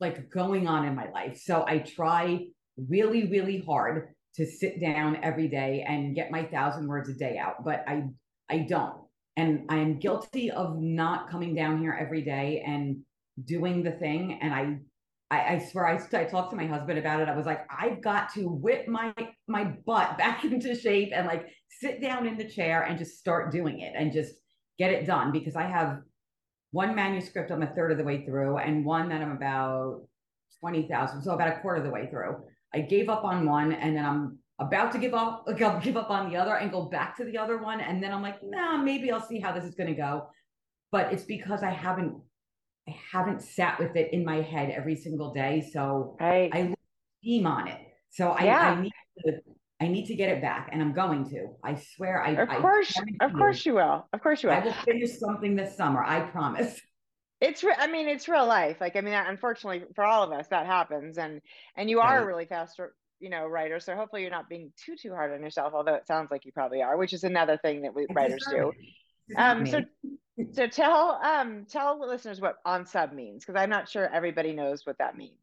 like 0.00 0.30
going 0.30 0.68
on 0.68 0.84
in 0.84 0.94
my 0.94 1.10
life. 1.10 1.40
So 1.42 1.64
I 1.66 1.78
try 1.78 2.46
really, 2.76 3.28
really 3.28 3.58
hard 3.66 4.08
to 4.36 4.46
sit 4.46 4.80
down 4.80 5.18
every 5.22 5.48
day 5.48 5.84
and 5.86 6.14
get 6.14 6.30
my 6.30 6.44
thousand 6.44 6.88
words 6.88 7.08
a 7.08 7.14
day 7.14 7.38
out, 7.38 7.64
but 7.64 7.84
I 7.86 8.04
I 8.48 8.58
don't. 8.68 9.02
And 9.36 9.64
I 9.70 9.78
am 9.78 9.98
guilty 9.98 10.50
of 10.50 10.78
not 10.78 11.30
coming 11.30 11.54
down 11.54 11.78
here 11.78 11.96
every 11.98 12.22
day 12.22 12.62
and 12.66 12.98
doing 13.42 13.82
the 13.82 13.92
thing 13.92 14.38
and 14.42 14.52
i 14.52 14.78
I, 15.32 15.54
I 15.54 15.58
swear 15.70 15.86
I, 15.86 15.98
I 16.18 16.24
talked 16.24 16.50
to 16.50 16.56
my 16.56 16.66
husband 16.66 16.98
about 16.98 17.20
it. 17.22 17.28
I 17.28 17.34
was 17.34 17.46
like, 17.46 17.66
I've 17.70 18.02
got 18.02 18.34
to 18.34 18.48
whip 18.48 18.86
my 18.86 19.14
my 19.48 19.64
butt 19.86 20.18
back 20.22 20.44
into 20.44 20.74
shape 20.74 21.12
and 21.14 21.26
like 21.26 21.48
sit 21.70 22.02
down 22.02 22.26
in 22.26 22.36
the 22.36 22.48
chair 22.48 22.82
and 22.82 22.98
just 22.98 23.18
start 23.18 23.50
doing 23.50 23.80
it 23.80 23.94
and 23.96 24.12
just 24.12 24.34
get 24.78 24.92
it 24.92 25.06
done 25.06 25.32
because 25.32 25.56
I 25.56 25.62
have 25.62 26.00
one 26.70 26.94
manuscript 26.94 27.50
I'm 27.50 27.62
a 27.62 27.74
third 27.74 27.92
of 27.92 27.98
the 27.98 28.04
way 28.04 28.26
through 28.26 28.58
and 28.58 28.84
one 28.84 29.08
that 29.08 29.22
I'm 29.22 29.32
about 29.32 30.02
20,000. 30.60 31.22
So 31.22 31.32
about 31.32 31.48
a 31.48 31.60
quarter 31.60 31.78
of 31.78 31.84
the 31.84 31.90
way 31.90 32.08
through. 32.10 32.36
I 32.74 32.80
gave 32.80 33.08
up 33.08 33.24
on 33.24 33.46
one 33.46 33.72
and 33.72 33.96
then 33.96 34.04
I'm 34.04 34.38
about 34.58 34.92
to 34.92 34.98
give 34.98 35.14
up, 35.14 35.44
like 35.46 35.60
I'll 35.60 35.80
give 35.80 35.96
up 35.96 36.10
on 36.10 36.30
the 36.30 36.36
other 36.36 36.54
and 36.56 36.70
go 36.70 36.84
back 36.84 37.16
to 37.16 37.24
the 37.24 37.36
other 37.38 37.58
one. 37.58 37.80
And 37.80 38.02
then 38.02 38.12
I'm 38.12 38.22
like, 38.22 38.38
nah, 38.42 38.76
maybe 38.76 39.10
I'll 39.10 39.26
see 39.26 39.40
how 39.40 39.52
this 39.52 39.64
is 39.64 39.74
going 39.74 39.88
to 39.88 39.96
go. 39.96 40.28
But 40.90 41.12
it's 41.12 41.24
because 41.24 41.62
I 41.62 41.70
haven't 41.70 42.20
I 42.88 42.96
haven't 43.12 43.42
sat 43.42 43.78
with 43.78 43.94
it 43.94 44.12
in 44.12 44.24
my 44.24 44.40
head 44.42 44.70
every 44.70 44.96
single 44.96 45.32
day. 45.32 45.68
So 45.72 46.16
right. 46.20 46.50
I 46.52 46.74
steam 47.20 47.46
on 47.46 47.68
it. 47.68 47.78
So 48.10 48.30
I, 48.30 48.44
yeah. 48.44 48.70
I 48.72 48.80
need 48.82 48.92
to 49.24 49.32
I 49.80 49.88
need 49.88 50.06
to 50.06 50.14
get 50.14 50.28
it 50.28 50.40
back 50.40 50.68
and 50.72 50.80
I'm 50.80 50.92
going 50.92 51.28
to. 51.30 51.48
I 51.64 51.74
swear 51.74 52.22
I 52.22 52.30
Of 52.30 52.48
course, 52.48 52.92
I 52.96 53.24
of 53.24 53.32
course 53.32 53.64
you 53.66 53.74
will. 53.74 54.06
Of 54.12 54.22
course 54.22 54.42
you 54.42 54.48
will. 54.48 54.56
I 54.56 54.60
will 54.60 54.72
finish 54.72 55.18
something 55.18 55.56
this 55.56 55.76
summer. 55.76 56.04
I 56.04 56.20
promise. 56.20 56.80
It's 57.42 57.64
re- 57.64 57.74
I 57.76 57.88
mean 57.88 58.08
it's 58.08 58.28
real 58.28 58.46
life. 58.46 58.80
Like 58.80 58.96
I 58.96 59.00
mean 59.00 59.14
unfortunately 59.14 59.84
for 59.94 60.04
all 60.04 60.22
of 60.22 60.32
us 60.32 60.46
that 60.48 60.66
happens 60.66 61.18
and 61.18 61.40
and 61.76 61.90
you 61.90 62.00
are 62.00 62.16
right. 62.16 62.22
a 62.22 62.26
really 62.26 62.46
fast 62.46 62.80
you 63.20 63.30
know 63.30 63.46
writer 63.46 63.78
so 63.78 63.94
hopefully 63.94 64.22
you're 64.22 64.30
not 64.30 64.48
being 64.48 64.72
too 64.76 64.96
too 64.96 65.10
hard 65.10 65.32
on 65.32 65.42
yourself 65.42 65.72
although 65.74 65.94
it 65.94 66.06
sounds 66.06 66.30
like 66.30 66.44
you 66.44 66.50
probably 66.52 66.82
are 66.82 66.96
which 66.96 67.12
is 67.12 67.22
another 67.22 67.56
thing 67.58 67.82
that 67.82 67.94
we 67.94 68.06
writers 68.14 68.44
do. 68.50 68.72
Um 69.36 69.66
so 69.66 69.80
so 70.52 70.66
tell 70.66 71.20
um 71.22 71.66
tell 71.68 71.98
the 71.98 72.06
listeners 72.06 72.40
what 72.40 72.56
on 72.64 72.86
sub 72.86 73.12
means 73.12 73.44
because 73.44 73.60
I'm 73.60 73.70
not 73.70 73.88
sure 73.88 74.08
everybody 74.12 74.52
knows 74.52 74.86
what 74.86 74.98
that 74.98 75.16
means. 75.16 75.36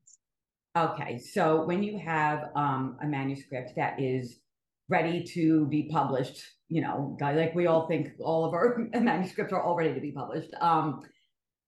Okay, 0.78 1.18
so 1.18 1.66
when 1.66 1.82
you 1.82 1.98
have 1.98 2.52
um, 2.56 2.98
a 3.02 3.08
manuscript 3.08 3.72
that 3.76 4.00
is 4.00 4.40
ready 4.88 5.24
to 5.34 5.66
be 5.66 5.90
published, 5.92 6.44
you 6.68 6.82
know, 6.82 7.18
like 7.20 7.56
we 7.56 7.66
all 7.66 7.88
think 7.88 8.10
all 8.20 8.46
of 8.46 8.54
our 8.54 8.78
manuscripts 8.94 9.52
are 9.52 9.62
all 9.62 9.76
ready 9.76 9.94
to 9.94 10.00
be 10.00 10.12
published. 10.12 10.54
Um, 10.62 11.02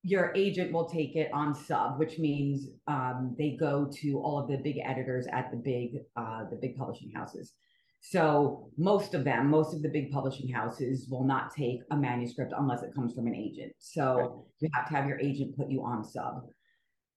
your 0.04 0.34
agent 0.36 0.72
will 0.72 0.90
take 0.90 1.16
it 1.16 1.30
on 1.34 1.54
sub, 1.54 2.00
which 2.00 2.18
means 2.18 2.68
um, 2.88 3.36
they 3.38 3.56
go 3.60 3.90
to 4.02 4.20
all 4.20 4.40
of 4.40 4.48
the 4.48 4.58
big 4.58 4.78
editors 4.84 5.28
at 5.32 5.52
the 5.52 5.58
big 5.58 6.02
uh, 6.16 6.46
the 6.50 6.58
big 6.62 6.76
publishing 6.76 7.12
houses. 7.16 7.54
So 8.02 8.72
most 8.78 9.14
of 9.14 9.24
them, 9.24 9.50
most 9.50 9.76
of 9.76 9.84
the 9.84 9.90
big 9.90 10.12
publishing 10.12 10.50
houses 10.50 11.08
will 11.10 11.24
not 11.24 11.54
take 11.56 11.82
a 11.92 11.96
manuscript 11.96 12.52
unless 12.58 12.82
it 12.82 12.96
comes 12.96 13.14
from 13.14 13.28
an 13.28 13.36
agent. 13.36 13.74
So 13.78 14.16
right. 14.16 14.30
you 14.60 14.70
have 14.74 14.88
to 14.90 14.96
have 14.96 15.08
your 15.08 15.20
agent 15.20 15.56
put 15.56 15.70
you 15.70 15.84
on 15.84 16.04
sub. 16.04 16.42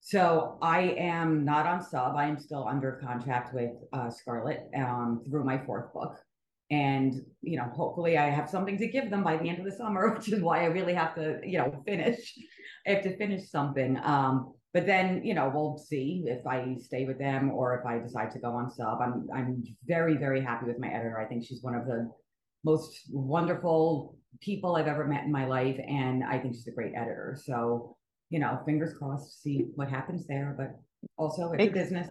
So 0.01 0.59
I 0.61 0.95
am 0.99 1.47
not 1.47 1.65
on 1.65 1.83
sub. 1.83 2.15
I 2.17 2.27
am 2.27 2.39
still 2.39 2.69
under 2.69 3.01
contract 3.03 3.55
with 3.55 3.71
uh, 3.95 4.11
Scarlet 4.11 4.69
um, 4.77 5.23
through 5.27 5.45
my 5.45 5.57
fourth 5.65 5.91
book. 5.95 6.17
And, 6.71 7.15
you 7.41 7.57
know, 7.57 7.65
hopefully 7.65 8.19
I 8.19 8.29
have 8.29 8.51
something 8.51 8.77
to 8.79 8.87
give 8.87 9.09
them 9.09 9.23
by 9.23 9.39
the 9.39 9.49
end 9.49 9.61
of 9.61 9.65
the 9.65 9.73
summer, 9.73 10.15
which 10.15 10.31
is 10.31 10.43
why 10.43 10.63
I 10.63 10.67
really 10.67 10.93
have 10.93 11.15
to, 11.15 11.41
you 11.43 11.57
know, 11.57 11.83
finish. 11.87 12.35
I 12.87 12.91
have 12.91 13.03
to 13.05 13.17
finish 13.17 13.51
something. 13.51 13.99
Um, 14.03 14.55
but 14.73 14.87
then 14.87 15.25
you 15.25 15.35
know 15.35 15.51
we'll 15.55 15.79
see 15.79 16.25
if 16.27 16.47
I 16.47 16.77
stay 16.83 17.07
with 17.07 17.19
them 17.19 17.51
or 17.51 17.79
if 17.79 17.87
I 17.87 17.99
decide 17.99 18.33
to 18.33 18.39
go 18.41 18.51
on 18.51 18.71
sub. 18.71 19.01
I'm 19.01 19.29
I'm 19.35 19.63
very 19.87 20.17
very 20.17 20.43
happy 20.43 20.67
with 20.67 20.79
my 20.79 20.89
editor. 20.89 21.19
I 21.19 21.27
think 21.27 21.45
she's 21.45 21.63
one 21.63 21.75
of 21.75 21.87
the 21.87 22.11
most 22.65 23.03
wonderful 23.11 24.17
people 24.41 24.75
I've 24.75 24.89
ever 24.89 25.07
met 25.07 25.25
in 25.25 25.33
my 25.33 25.47
life, 25.47 25.79
and 25.87 26.25
I 26.25 26.39
think 26.39 26.55
she's 26.55 26.67
a 26.67 26.73
great 26.73 26.93
editor. 26.97 27.39
So 27.43 27.97
you 28.31 28.41
know, 28.41 28.59
fingers 28.67 28.95
crossed, 28.99 29.43
see 29.43 29.67
what 29.77 29.89
happens 29.89 30.27
there. 30.27 30.55
But 30.59 30.77
also 31.17 31.53
it's 31.53 31.65
a 31.65 31.69
business. 31.69 32.09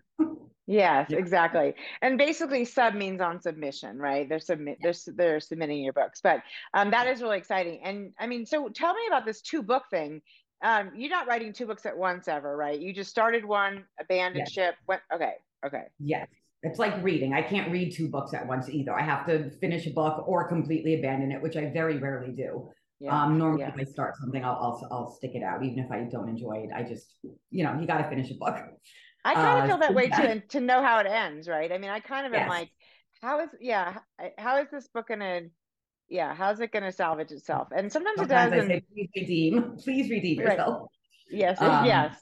Yes, 0.66 1.08
yeah. 1.10 1.18
exactly. 1.18 1.76
And 2.02 2.18
basically 2.18 2.64
sub 2.64 2.96
means 2.96 3.20
on 3.20 3.42
submission, 3.42 3.98
right? 3.98 4.30
They're 4.30 4.40
submit 4.40 4.78
they're 4.82 4.94
they're 5.08 5.40
submitting 5.42 5.84
your 5.84 5.92
books. 5.92 6.22
But 6.24 6.42
um 6.74 6.92
that 6.92 7.08
is 7.08 7.22
really 7.22 7.38
exciting. 7.38 7.82
And 7.84 8.14
I 8.18 8.28
mean, 8.28 8.46
so 8.46 8.70
tell 8.70 8.94
me 8.94 9.02
about 9.08 9.26
this 9.26 9.42
two 9.42 9.62
book 9.62 9.84
thing 9.92 10.22
um, 10.64 10.92
you're 10.96 11.10
not 11.10 11.28
writing 11.28 11.54
two 11.54 11.66
books 11.66 11.86
at 11.86 11.96
once 11.96 12.28
ever, 12.28 12.56
right? 12.58 12.80
You 12.80 12.94
just 12.94 13.10
started 13.10 13.46
one, 13.46 13.86
abandoned 14.00 14.46
yes. 14.48 14.52
ship. 14.52 14.76
Went, 14.88 15.02
okay, 15.14 15.34
okay. 15.66 15.84
Yes. 16.00 16.28
It's 16.66 16.80
like 16.80 17.04
reading. 17.04 17.34
I 17.34 17.42
can't 17.42 17.70
read 17.70 17.94
two 17.94 18.08
books 18.10 18.34
at 18.34 18.48
once 18.48 18.70
either. 18.70 18.94
I 18.94 19.02
have 19.02 19.26
to 19.26 19.52
finish 19.60 19.86
a 19.86 19.90
book 19.90 20.24
or 20.26 20.48
completely 20.48 20.98
abandon 20.98 21.32
it, 21.34 21.42
which 21.42 21.58
I 21.58 21.70
very 21.72 21.98
rarely 21.98 22.32
do. 22.32 22.70
Yeah. 23.02 23.22
Um, 23.22 23.38
normally, 23.38 23.64
yeah. 23.64 23.74
if 23.76 23.80
I 23.80 23.84
start 23.84 24.16
something, 24.16 24.46
I'll, 24.46 24.56
I'll 24.62 24.88
I'll 24.90 25.12
stick 25.12 25.32
it 25.36 25.44
out, 25.44 25.62
even 25.62 25.80
if 25.80 25.92
I 25.92 26.08
don't 26.10 26.30
enjoy 26.30 26.64
it. 26.66 26.70
I 26.74 26.84
just, 26.84 27.16
you 27.52 27.66
know, 27.66 27.78
you 27.78 27.86
got 27.86 27.98
to 27.98 28.08
finish 28.08 28.32
a 28.32 28.36
book. 28.36 28.56
I 29.26 29.34
kind 29.34 29.58
of 29.60 29.64
uh, 29.64 29.68
feel 29.68 29.78
that 29.80 29.94
way 29.94 30.08
too, 30.08 30.22
and 30.22 30.50
to 30.50 30.62
know 30.62 30.82
how 30.82 31.00
it 31.00 31.08
ends, 31.08 31.50
right? 31.50 31.70
I 31.70 31.78
mean, 31.78 31.90
I 31.90 32.00
kind 32.00 32.26
of 32.26 32.32
yes. 32.32 32.44
am 32.44 32.48
like, 32.48 32.70
how 33.22 33.42
is, 33.42 33.50
yeah, 33.60 33.98
how 34.38 34.62
is 34.62 34.70
this 34.72 34.88
book 34.88 35.10
gonna 35.10 35.42
yeah 36.14 36.34
how's 36.34 36.60
it 36.60 36.72
going 36.72 36.84
to 36.84 36.92
salvage 36.92 37.32
itself? 37.32 37.70
And 37.76 37.92
sometimes, 37.92 38.20
sometimes 38.20 38.54
it 38.54 38.58
does 38.58 38.68
say, 38.68 38.84
please 38.94 39.10
redeem 39.16 39.78
please 39.84 40.10
redeem 40.10 40.40
yourself. 40.40 40.82
Right. 40.82 41.40
yes 41.40 41.60
um, 41.60 41.86
yes. 41.86 42.16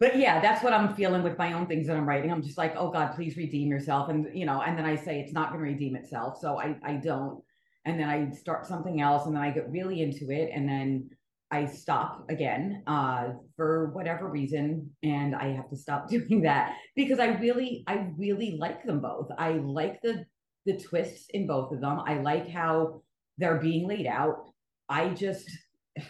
but 0.00 0.18
yeah 0.18 0.40
that's 0.40 0.64
what 0.64 0.72
i'm 0.72 0.94
feeling 0.94 1.22
with 1.22 1.36
my 1.36 1.52
own 1.52 1.66
things 1.66 1.86
that 1.86 1.96
i'm 1.96 2.08
writing. 2.08 2.32
I'm 2.32 2.42
just 2.42 2.58
like 2.58 2.74
oh 2.76 2.90
god 2.90 3.14
please 3.14 3.36
redeem 3.36 3.68
yourself. 3.68 4.08
And 4.08 4.26
you 4.34 4.46
know 4.46 4.62
and 4.62 4.76
then 4.76 4.86
i 4.86 4.96
say 4.96 5.20
it's 5.20 5.34
not 5.34 5.52
going 5.52 5.62
to 5.62 5.70
redeem 5.70 5.94
itself. 5.94 6.38
So 6.40 6.58
i 6.58 6.74
i 6.82 6.94
don't. 6.94 7.42
And 7.84 8.00
then 8.00 8.08
i 8.08 8.30
start 8.30 8.66
something 8.66 9.00
else 9.00 9.26
and 9.26 9.36
then 9.36 9.42
i 9.42 9.50
get 9.50 9.70
really 9.70 10.00
into 10.00 10.30
it 10.30 10.50
and 10.54 10.66
then 10.68 11.10
i 11.50 11.66
stop 11.66 12.24
again 12.30 12.82
uh 12.86 13.24
for 13.56 13.90
whatever 13.92 14.26
reason 14.28 14.88
and 15.02 15.34
i 15.34 15.48
have 15.48 15.68
to 15.68 15.76
stop 15.76 16.08
doing 16.14 16.40
that 16.42 16.76
because 16.96 17.18
i 17.18 17.26
really 17.26 17.84
i 17.86 18.06
really 18.16 18.56
like 18.58 18.84
them 18.84 19.00
both. 19.00 19.28
I 19.36 19.50
like 19.50 20.00
the 20.00 20.24
the 20.66 20.78
twists 20.78 21.26
in 21.30 21.46
both 21.46 21.72
of 21.72 21.80
them. 21.80 22.00
I 22.06 22.20
like 22.20 22.48
how 22.48 23.02
they're 23.38 23.58
being 23.58 23.88
laid 23.88 24.06
out. 24.06 24.50
I 24.88 25.10
just, 25.10 25.50
I 25.98 26.02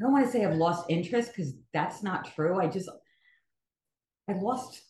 don't 0.00 0.12
want 0.12 0.26
to 0.26 0.32
say 0.32 0.44
I've 0.44 0.56
lost 0.56 0.86
interest 0.88 1.32
because 1.34 1.54
that's 1.72 2.02
not 2.02 2.32
true. 2.34 2.60
I 2.60 2.66
just, 2.66 2.88
I 4.28 4.34
lost 4.34 4.80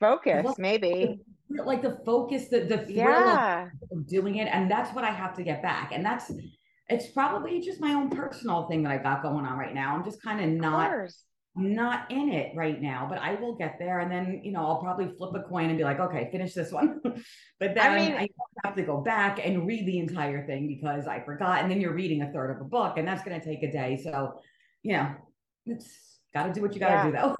focus, 0.00 0.44
lost, 0.44 0.58
maybe 0.58 1.20
like 1.48 1.82
the 1.82 1.98
focus, 2.04 2.48
the 2.48 2.60
the 2.60 2.78
thrill 2.78 2.96
yeah. 2.96 3.68
of 3.92 4.06
doing 4.06 4.36
it, 4.36 4.48
and 4.50 4.70
that's 4.70 4.94
what 4.94 5.04
I 5.04 5.10
have 5.10 5.34
to 5.36 5.42
get 5.42 5.62
back. 5.62 5.92
And 5.92 6.04
that's, 6.04 6.30
it's 6.88 7.06
probably 7.06 7.60
just 7.60 7.80
my 7.80 7.94
own 7.94 8.10
personal 8.10 8.66
thing 8.66 8.82
that 8.82 8.92
I 8.92 8.98
got 8.98 9.22
going 9.22 9.46
on 9.46 9.56
right 9.56 9.74
now. 9.74 9.94
I'm 9.94 10.04
just 10.04 10.22
kind 10.22 10.42
of 10.42 10.50
not 10.50 10.90
not 11.56 12.10
in 12.10 12.30
it 12.30 12.52
right 12.56 12.80
now, 12.80 13.06
but 13.08 13.18
I 13.18 13.34
will 13.36 13.54
get 13.54 13.76
there. 13.78 14.00
And 14.00 14.10
then, 14.10 14.40
you 14.42 14.50
know, 14.50 14.60
I'll 14.60 14.80
probably 14.80 15.14
flip 15.16 15.34
a 15.34 15.48
coin 15.48 15.68
and 15.68 15.78
be 15.78 15.84
like, 15.84 16.00
okay, 16.00 16.28
finish 16.32 16.52
this 16.52 16.72
one. 16.72 17.00
but 17.04 17.74
then 17.74 17.78
I, 17.78 17.96
mean, 17.96 18.12
I 18.14 18.28
have 18.64 18.74
to 18.76 18.82
go 18.82 19.00
back 19.00 19.38
and 19.44 19.66
read 19.66 19.86
the 19.86 19.98
entire 19.98 20.44
thing 20.46 20.66
because 20.66 21.06
I 21.06 21.20
forgot. 21.20 21.62
And 21.62 21.70
then 21.70 21.80
you're 21.80 21.94
reading 21.94 22.22
a 22.22 22.32
third 22.32 22.50
of 22.50 22.60
a 22.60 22.64
book 22.64 22.98
and 22.98 23.06
that's 23.06 23.22
going 23.22 23.38
to 23.38 23.44
take 23.44 23.62
a 23.62 23.70
day. 23.70 24.00
So, 24.02 24.40
you 24.82 24.94
know, 24.94 25.14
it's 25.66 26.18
got 26.34 26.46
to 26.46 26.52
do 26.52 26.60
what 26.60 26.74
you 26.74 26.80
got 26.80 26.88
to 26.88 26.94
yeah. 26.94 27.06
do 27.06 27.12
though. 27.12 27.36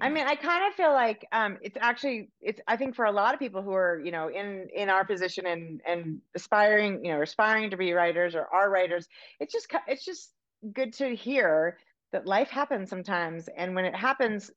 I 0.00 0.10
mean, 0.10 0.26
I 0.26 0.36
kind 0.36 0.64
of 0.68 0.74
feel 0.74 0.92
like 0.92 1.26
um, 1.32 1.58
it's 1.60 1.76
actually 1.80 2.30
it's. 2.40 2.60
I 2.68 2.76
think 2.76 2.94
for 2.94 3.04
a 3.04 3.10
lot 3.10 3.34
of 3.34 3.40
people 3.40 3.62
who 3.62 3.72
are 3.72 4.00
you 4.04 4.12
know 4.12 4.30
in 4.30 4.68
in 4.72 4.88
our 4.88 5.04
position 5.04 5.44
and 5.44 5.80
and 5.84 6.20
aspiring 6.36 7.04
you 7.04 7.10
know 7.10 7.20
aspiring 7.20 7.70
to 7.70 7.76
be 7.76 7.92
writers 7.92 8.36
or 8.36 8.46
are 8.46 8.70
writers, 8.70 9.08
it's 9.40 9.52
just 9.52 9.66
it's 9.88 10.04
just 10.04 10.30
good 10.72 10.92
to 10.94 11.16
hear 11.16 11.78
that 12.12 12.26
life 12.26 12.50
happens 12.50 12.90
sometimes 12.90 13.48
and 13.56 13.74
when 13.74 13.84
it 13.84 13.94
happens 13.94 14.50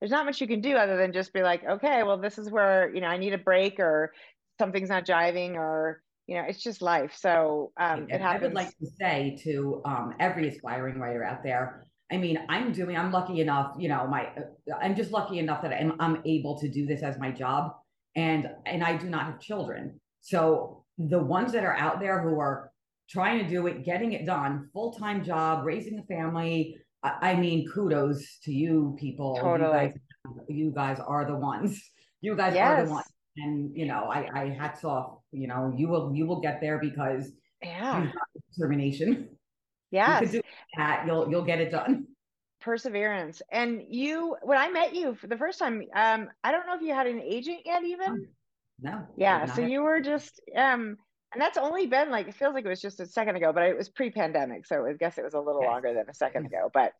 there's 0.00 0.10
not 0.10 0.26
much 0.26 0.40
you 0.40 0.46
can 0.46 0.60
do 0.60 0.76
other 0.76 0.96
than 0.96 1.12
just 1.12 1.32
be 1.32 1.42
like 1.42 1.64
okay 1.64 2.02
well 2.02 2.18
this 2.18 2.38
is 2.38 2.50
where 2.50 2.94
you 2.94 3.00
know 3.00 3.06
i 3.06 3.16
need 3.16 3.32
a 3.32 3.38
break 3.38 3.78
or 3.80 4.12
something's 4.58 4.88
not 4.88 5.06
jiving 5.06 5.54
or 5.54 6.02
you 6.26 6.36
know 6.36 6.44
it's 6.46 6.62
just 6.62 6.82
life 6.82 7.16
so 7.18 7.72
um 7.78 8.06
it 8.08 8.20
happens. 8.20 8.42
i 8.42 8.46
would 8.46 8.54
like 8.54 8.68
to 8.78 8.86
say 9.00 9.38
to 9.42 9.82
um, 9.84 10.14
every 10.20 10.48
aspiring 10.48 10.98
writer 10.98 11.24
out 11.24 11.42
there 11.42 11.86
i 12.12 12.16
mean 12.16 12.38
i'm 12.48 12.72
doing 12.72 12.96
i'm 12.96 13.12
lucky 13.12 13.40
enough 13.40 13.74
you 13.78 13.88
know 13.88 14.06
my 14.06 14.28
i'm 14.80 14.94
just 14.94 15.10
lucky 15.10 15.38
enough 15.38 15.62
that 15.62 15.72
i'm, 15.72 15.94
I'm 16.00 16.22
able 16.24 16.58
to 16.60 16.68
do 16.68 16.86
this 16.86 17.02
as 17.02 17.18
my 17.18 17.30
job 17.30 17.72
and 18.16 18.48
and 18.66 18.82
i 18.82 18.96
do 18.96 19.08
not 19.08 19.24
have 19.24 19.40
children 19.40 20.00
so 20.20 20.84
the 20.98 21.22
ones 21.22 21.52
that 21.52 21.64
are 21.64 21.76
out 21.76 22.00
there 22.00 22.22
who 22.22 22.38
are 22.38 22.70
trying 23.08 23.38
to 23.38 23.48
do 23.48 23.66
it 23.66 23.84
getting 23.84 24.12
it 24.12 24.24
done 24.24 24.68
full-time 24.72 25.24
job 25.24 25.66
raising 25.66 25.98
a 25.98 26.02
family 26.04 26.78
I 27.04 27.36
mean, 27.36 27.68
kudos 27.72 28.38
to 28.44 28.52
you 28.52 28.96
people. 28.98 29.36
Totally. 29.40 29.68
You 29.68 29.88
guys, 29.88 29.94
you 30.48 30.70
guys 30.70 31.00
are 31.00 31.26
the 31.26 31.36
ones. 31.36 31.82
You 32.20 32.34
guys 32.34 32.54
yes. 32.54 32.80
are 32.80 32.84
the 32.86 32.90
ones. 32.90 33.06
And 33.36 33.76
you 33.76 33.86
know, 33.86 34.04
I, 34.04 34.28
I 34.34 34.48
hats 34.48 34.84
off. 34.84 35.18
You 35.32 35.48
know, 35.48 35.72
you 35.76 35.88
will 35.88 36.12
you 36.14 36.26
will 36.26 36.40
get 36.40 36.60
there 36.60 36.78
because 36.78 37.30
yeah, 37.62 38.10
determination. 38.50 39.28
Yeah, 39.90 40.22
you 40.22 40.42
that. 40.76 41.04
You'll 41.06 41.30
you'll 41.30 41.44
get 41.44 41.60
it 41.60 41.70
done. 41.70 42.06
Perseverance. 42.60 43.42
And 43.52 43.82
you, 43.88 44.36
when 44.42 44.56
I 44.56 44.70
met 44.70 44.94
you 44.94 45.14
for 45.14 45.26
the 45.26 45.36
first 45.36 45.58
time, 45.58 45.82
um, 45.94 46.30
I 46.42 46.50
don't 46.50 46.66
know 46.66 46.74
if 46.74 46.80
you 46.80 46.94
had 46.94 47.06
an 47.06 47.20
agent 47.20 47.58
yet, 47.66 47.84
even. 47.84 48.26
No. 48.80 49.06
Yeah. 49.18 49.44
So 49.54 49.60
you 49.60 49.82
were 49.82 50.00
just 50.00 50.40
um 50.56 50.96
and 51.34 51.42
that's 51.42 51.58
only 51.58 51.86
been 51.86 52.10
like 52.10 52.28
it 52.28 52.34
feels 52.34 52.54
like 52.54 52.64
it 52.64 52.68
was 52.68 52.80
just 52.80 53.00
a 53.00 53.06
second 53.06 53.36
ago, 53.36 53.52
but 53.52 53.64
it 53.64 53.76
was 53.76 53.88
pre-pandemic, 53.88 54.66
so 54.66 54.86
I 54.86 54.92
guess 54.94 55.18
it 55.18 55.24
was 55.24 55.34
a 55.34 55.40
little 55.40 55.62
yes. 55.62 55.70
longer 55.70 55.92
than 55.92 56.08
a 56.08 56.14
second 56.14 56.46
ago. 56.46 56.70
But 56.72 56.92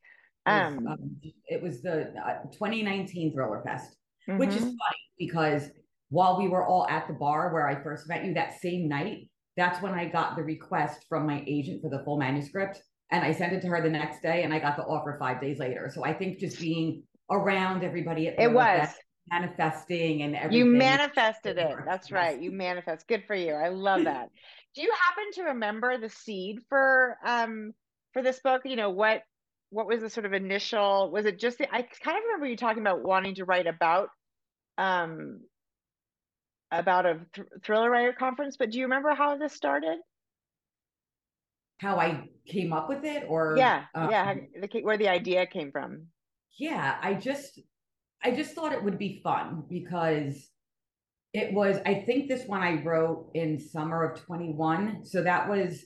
Um, 0.46 0.86
um, 0.86 1.16
it 1.46 1.62
was 1.62 1.80
the 1.80 2.12
uh, 2.22 2.42
2019 2.52 3.32
Thriller 3.32 3.62
Fest, 3.64 3.96
mm-hmm. 4.28 4.38
which 4.38 4.50
is 4.50 4.56
mm-hmm. 4.56 4.64
funny 4.64 5.02
because 5.18 5.70
while 6.10 6.38
we 6.38 6.48
were 6.48 6.66
all 6.66 6.86
at 6.88 7.08
the 7.08 7.14
bar 7.14 7.52
where 7.52 7.66
I 7.68 7.82
first 7.82 8.08
met 8.08 8.24
you 8.24 8.34
that 8.34 8.60
same 8.60 8.88
night, 8.88 9.30
that's 9.56 9.82
when 9.82 9.94
I 9.94 10.06
got 10.06 10.36
the 10.36 10.42
request 10.42 11.06
from 11.08 11.26
my 11.26 11.42
agent 11.46 11.80
for 11.80 11.88
the 11.88 12.02
full 12.04 12.18
manuscript. 12.18 12.82
And 13.10 13.24
I 13.24 13.32
sent 13.32 13.52
it 13.52 13.62
to 13.62 13.68
her 13.68 13.80
the 13.80 13.90
next 13.90 14.22
day 14.22 14.42
and 14.42 14.52
I 14.52 14.58
got 14.58 14.76
the 14.76 14.82
offer 14.82 15.16
five 15.18 15.40
days 15.40 15.58
later. 15.58 15.90
So 15.94 16.04
I 16.04 16.12
think 16.12 16.38
just 16.38 16.60
being 16.60 17.04
around 17.30 17.84
everybody 17.84 18.28
at 18.28 18.40
it 18.40 18.52
was 18.52 18.88
manifesting 19.30 20.22
and 20.22 20.34
everything. 20.36 20.56
You 20.56 20.64
manifested 20.66 21.58
it. 21.58 21.78
That's 21.84 22.12
right. 22.12 22.40
You 22.40 22.50
manifest. 22.52 23.08
Good 23.08 23.24
for 23.26 23.34
you. 23.34 23.54
I 23.54 23.68
love 23.68 24.04
that. 24.04 24.30
Do 24.74 24.82
you 24.82 24.92
happen 24.92 25.24
to 25.34 25.42
remember 25.44 25.98
the 25.98 26.08
seed 26.08 26.60
for 26.68 27.16
um 27.24 27.72
for 28.12 28.22
this 28.22 28.40
book? 28.40 28.62
You 28.64 28.76
know, 28.76 28.90
what 28.90 29.22
what 29.70 29.86
was 29.86 30.00
the 30.00 30.10
sort 30.10 30.26
of 30.26 30.32
initial 30.32 31.10
was 31.10 31.26
it 31.26 31.38
just 31.38 31.58
the 31.58 31.72
I 31.72 31.82
kind 31.82 32.18
of 32.18 32.24
remember 32.24 32.46
you 32.46 32.56
talking 32.56 32.82
about 32.82 33.02
wanting 33.02 33.36
to 33.36 33.44
write 33.44 33.66
about 33.66 34.10
um 34.78 35.40
about 36.70 37.06
a 37.06 37.26
th- 37.32 37.48
thriller 37.62 37.90
writer 37.90 38.12
conference, 38.12 38.56
but 38.56 38.70
do 38.70 38.78
you 38.78 38.84
remember 38.84 39.14
how 39.14 39.36
this 39.38 39.54
started? 39.54 39.98
How 41.80 41.98
I 41.98 42.28
came 42.46 42.72
up 42.72 42.88
with 42.88 43.04
it 43.04 43.24
or 43.28 43.58
Yeah, 43.58 43.84
um, 43.94 44.10
yeah, 44.10 44.34
the, 44.34 44.82
where 44.82 44.96
the 44.98 45.08
idea 45.08 45.46
came 45.46 45.70
from. 45.72 46.08
Yeah, 46.56 46.98
I 47.02 47.14
just 47.14 47.58
I 48.24 48.30
just 48.30 48.54
thought 48.54 48.72
it 48.72 48.82
would 48.82 48.98
be 48.98 49.20
fun 49.22 49.64
because 49.68 50.48
it 51.34 51.52
was 51.52 51.78
I 51.84 52.02
think 52.06 52.28
this 52.28 52.46
one 52.46 52.62
I 52.62 52.82
wrote 52.82 53.30
in 53.34 53.60
summer 53.60 54.02
of 54.04 54.20
21. 54.24 55.04
So 55.04 55.22
that 55.22 55.48
was 55.48 55.84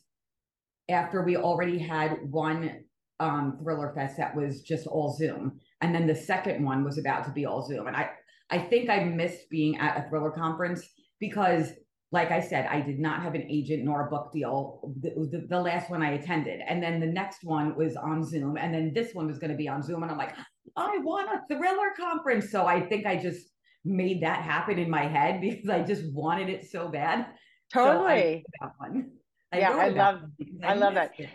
after 0.88 1.22
we 1.24 1.36
already 1.36 1.78
had 1.78 2.18
one 2.30 2.84
um 3.20 3.58
thriller 3.60 3.92
fest 3.94 4.16
that 4.18 4.36
was 4.36 4.62
just 4.62 4.86
all 4.86 5.16
Zoom. 5.16 5.58
And 5.80 5.94
then 5.94 6.06
the 6.06 6.14
second 6.14 6.64
one 6.64 6.84
was 6.84 6.98
about 6.98 7.24
to 7.24 7.32
be 7.32 7.46
all 7.46 7.66
Zoom. 7.66 7.88
And 7.88 7.96
I 7.96 8.10
I 8.50 8.58
think 8.58 8.88
I 8.88 9.04
missed 9.04 9.50
being 9.50 9.76
at 9.78 9.98
a 9.98 10.08
thriller 10.08 10.30
conference 10.30 10.86
because 11.18 11.72
like 12.10 12.30
I 12.30 12.40
said, 12.40 12.66
I 12.70 12.80
did 12.80 12.98
not 12.98 13.22
have 13.22 13.34
an 13.34 13.46
agent 13.50 13.84
nor 13.84 14.06
a 14.06 14.10
book 14.10 14.32
deal. 14.32 14.94
The, 15.00 15.10
the, 15.30 15.46
the, 15.46 15.60
last 15.60 15.90
one 15.90 16.02
I 16.02 16.12
attended, 16.12 16.60
and 16.66 16.82
then 16.82 17.00
the 17.00 17.06
next 17.06 17.40
one 17.44 17.76
was 17.76 17.96
on 17.96 18.24
Zoom, 18.24 18.56
and 18.56 18.72
then 18.72 18.94
this 18.94 19.14
one 19.14 19.26
was 19.26 19.38
going 19.38 19.50
to 19.50 19.56
be 19.56 19.68
on 19.68 19.82
Zoom, 19.82 20.02
and 20.02 20.10
I'm 20.10 20.16
like, 20.16 20.34
I 20.76 20.98
want 20.98 21.28
a 21.28 21.42
thriller 21.52 21.92
conference. 21.96 22.50
So 22.50 22.66
I 22.66 22.80
think 22.80 23.06
I 23.06 23.16
just 23.16 23.46
made 23.84 24.22
that 24.22 24.42
happen 24.42 24.78
in 24.78 24.90
my 24.90 25.06
head 25.06 25.40
because 25.40 25.68
I 25.68 25.82
just 25.82 26.12
wanted 26.12 26.48
it 26.48 26.70
so 26.70 26.88
bad. 26.88 27.26
Totally. 27.72 28.44
So 28.46 28.66
that 28.66 28.72
one. 28.78 29.10
I 29.52 29.58
yeah, 29.60 29.70
I 29.70 29.88
love 29.88 30.20
I, 30.62 30.72
I 30.72 30.74
love 30.74 30.94
that. 30.94 31.12
It. 31.18 31.30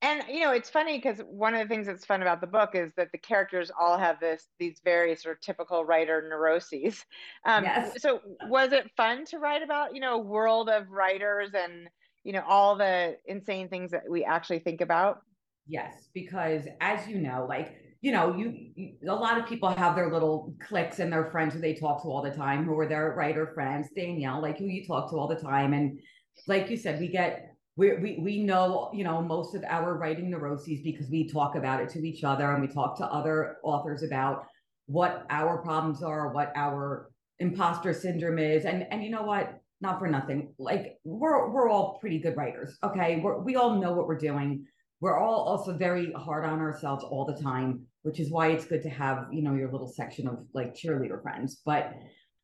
And 0.00 0.22
you 0.30 0.40
know, 0.40 0.52
it's 0.52 0.70
funny 0.70 0.96
because 0.96 1.18
one 1.28 1.54
of 1.54 1.60
the 1.60 1.74
things 1.74 1.86
that's 1.86 2.04
fun 2.04 2.22
about 2.22 2.40
the 2.40 2.46
book 2.46 2.70
is 2.74 2.92
that 2.96 3.10
the 3.12 3.18
characters 3.18 3.70
all 3.78 3.98
have 3.98 4.20
this 4.20 4.48
these 4.58 4.80
very 4.84 5.16
sort 5.16 5.36
of 5.36 5.40
typical 5.40 5.84
writer 5.84 6.24
neuroses. 6.28 7.04
Um, 7.44 7.64
yes. 7.64 8.00
So 8.00 8.20
was 8.48 8.72
it 8.72 8.90
fun 8.96 9.24
to 9.26 9.38
write 9.38 9.62
about 9.62 9.94
you 9.94 10.00
know 10.00 10.14
a 10.14 10.18
world 10.18 10.68
of 10.68 10.88
writers 10.90 11.50
and 11.54 11.88
you 12.24 12.32
know 12.32 12.44
all 12.46 12.76
the 12.76 13.16
insane 13.26 13.68
things 13.68 13.90
that 13.90 14.04
we 14.08 14.24
actually 14.24 14.60
think 14.60 14.80
about? 14.80 15.20
Yes, 15.66 16.08
because 16.14 16.66
as 16.80 17.06
you 17.08 17.18
know, 17.18 17.46
like 17.48 17.76
you 18.00 18.12
know, 18.12 18.36
you, 18.36 18.70
you, 18.76 18.92
a 19.08 19.14
lot 19.14 19.38
of 19.38 19.46
people 19.46 19.68
have 19.68 19.96
their 19.96 20.12
little 20.12 20.54
cliques 20.60 21.00
and 21.00 21.12
their 21.12 21.30
friends 21.30 21.54
who 21.54 21.60
they 21.60 21.74
talk 21.74 22.02
to 22.02 22.08
all 22.08 22.22
the 22.22 22.30
time, 22.30 22.64
who 22.64 22.78
are 22.78 22.86
their 22.86 23.12
writer 23.12 23.50
friends. 23.54 23.88
Danielle, 23.94 24.40
like 24.40 24.58
who 24.58 24.66
you 24.66 24.86
talk 24.86 25.10
to 25.10 25.16
all 25.16 25.26
the 25.26 25.34
time, 25.34 25.72
and 25.72 25.98
like 26.46 26.70
you 26.70 26.76
said, 26.76 27.00
we 27.00 27.08
get 27.08 27.54
we 27.76 27.94
we 27.94 28.18
we 28.20 28.42
know 28.42 28.90
you 28.94 29.02
know 29.02 29.20
most 29.20 29.54
of 29.54 29.64
our 29.64 29.94
writing 29.94 30.30
neuroses 30.30 30.80
because 30.82 31.08
we 31.10 31.28
talk 31.28 31.56
about 31.56 31.80
it 31.80 31.88
to 31.90 32.06
each 32.06 32.22
other 32.22 32.52
and 32.52 32.62
we 32.62 32.68
talk 32.68 32.96
to 32.98 33.06
other 33.06 33.56
authors 33.64 34.02
about 34.04 34.46
what 34.86 35.26
our 35.30 35.58
problems 35.58 36.02
are, 36.02 36.32
what 36.32 36.52
our 36.54 37.10
imposter 37.40 37.92
syndrome 37.92 38.38
is, 38.38 38.64
and 38.64 38.86
and 38.92 39.02
you 39.02 39.10
know 39.10 39.22
what, 39.22 39.60
not 39.80 39.98
for 39.98 40.06
nothing, 40.06 40.54
like 40.58 40.98
we're 41.02 41.50
we're 41.50 41.68
all 41.68 41.98
pretty 41.98 42.20
good 42.20 42.36
writers, 42.36 42.78
okay? 42.84 43.18
We're, 43.20 43.38
we 43.38 43.56
all 43.56 43.74
know 43.80 43.92
what 43.92 44.06
we're 44.06 44.18
doing 44.18 44.66
we're 45.00 45.18
all 45.18 45.40
also 45.42 45.76
very 45.76 46.12
hard 46.12 46.44
on 46.44 46.60
ourselves 46.60 47.04
all 47.04 47.24
the 47.24 47.40
time 47.40 47.86
which 48.02 48.20
is 48.20 48.30
why 48.30 48.48
it's 48.48 48.64
good 48.64 48.82
to 48.82 48.88
have 48.88 49.26
you 49.32 49.42
know 49.42 49.54
your 49.54 49.70
little 49.70 49.86
section 49.86 50.26
of 50.26 50.38
like 50.54 50.74
cheerleader 50.74 51.20
friends. 51.22 51.60
But 51.64 51.94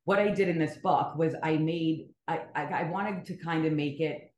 what 0.03 0.19
i 0.19 0.29
did 0.29 0.47
in 0.47 0.59
this 0.59 0.77
book 0.77 1.15
was 1.17 1.33
i 1.41 1.57
made 1.57 2.09
i 2.27 2.41
i, 2.55 2.63
I 2.65 2.83
wanted 2.83 3.25
to 3.25 3.37
kind 3.37 3.65
of 3.65 3.73
make 3.73 3.99
it 3.99 4.31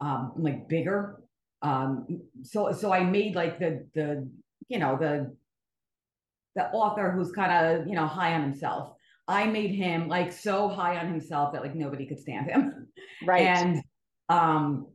um 0.00 0.32
like 0.36 0.68
bigger. 0.68 1.22
Um 1.62 2.06
so 2.42 2.72
so 2.72 2.92
i 2.92 3.02
made 3.02 3.34
like 3.34 3.58
the 3.58 3.86
the 3.94 4.28
you 4.68 4.78
know 4.78 4.98
the 5.00 5.34
the 6.54 6.66
author 6.70 7.10
who's 7.10 7.32
kind 7.32 7.52
of 7.52 7.88
you 7.88 7.94
know 7.94 8.06
high 8.06 8.34
on 8.34 8.42
himself. 8.42 8.92
I 9.26 9.46
made 9.46 9.74
him 9.74 10.08
like 10.08 10.32
so 10.32 10.68
high 10.68 10.98
on 10.98 11.08
himself 11.08 11.52
that 11.52 11.62
like 11.62 11.74
nobody 11.74 12.06
could 12.06 12.18
stand 12.18 12.50
him. 12.50 12.88
Right. 13.24 13.46
And 13.46 13.82
um 14.28 14.88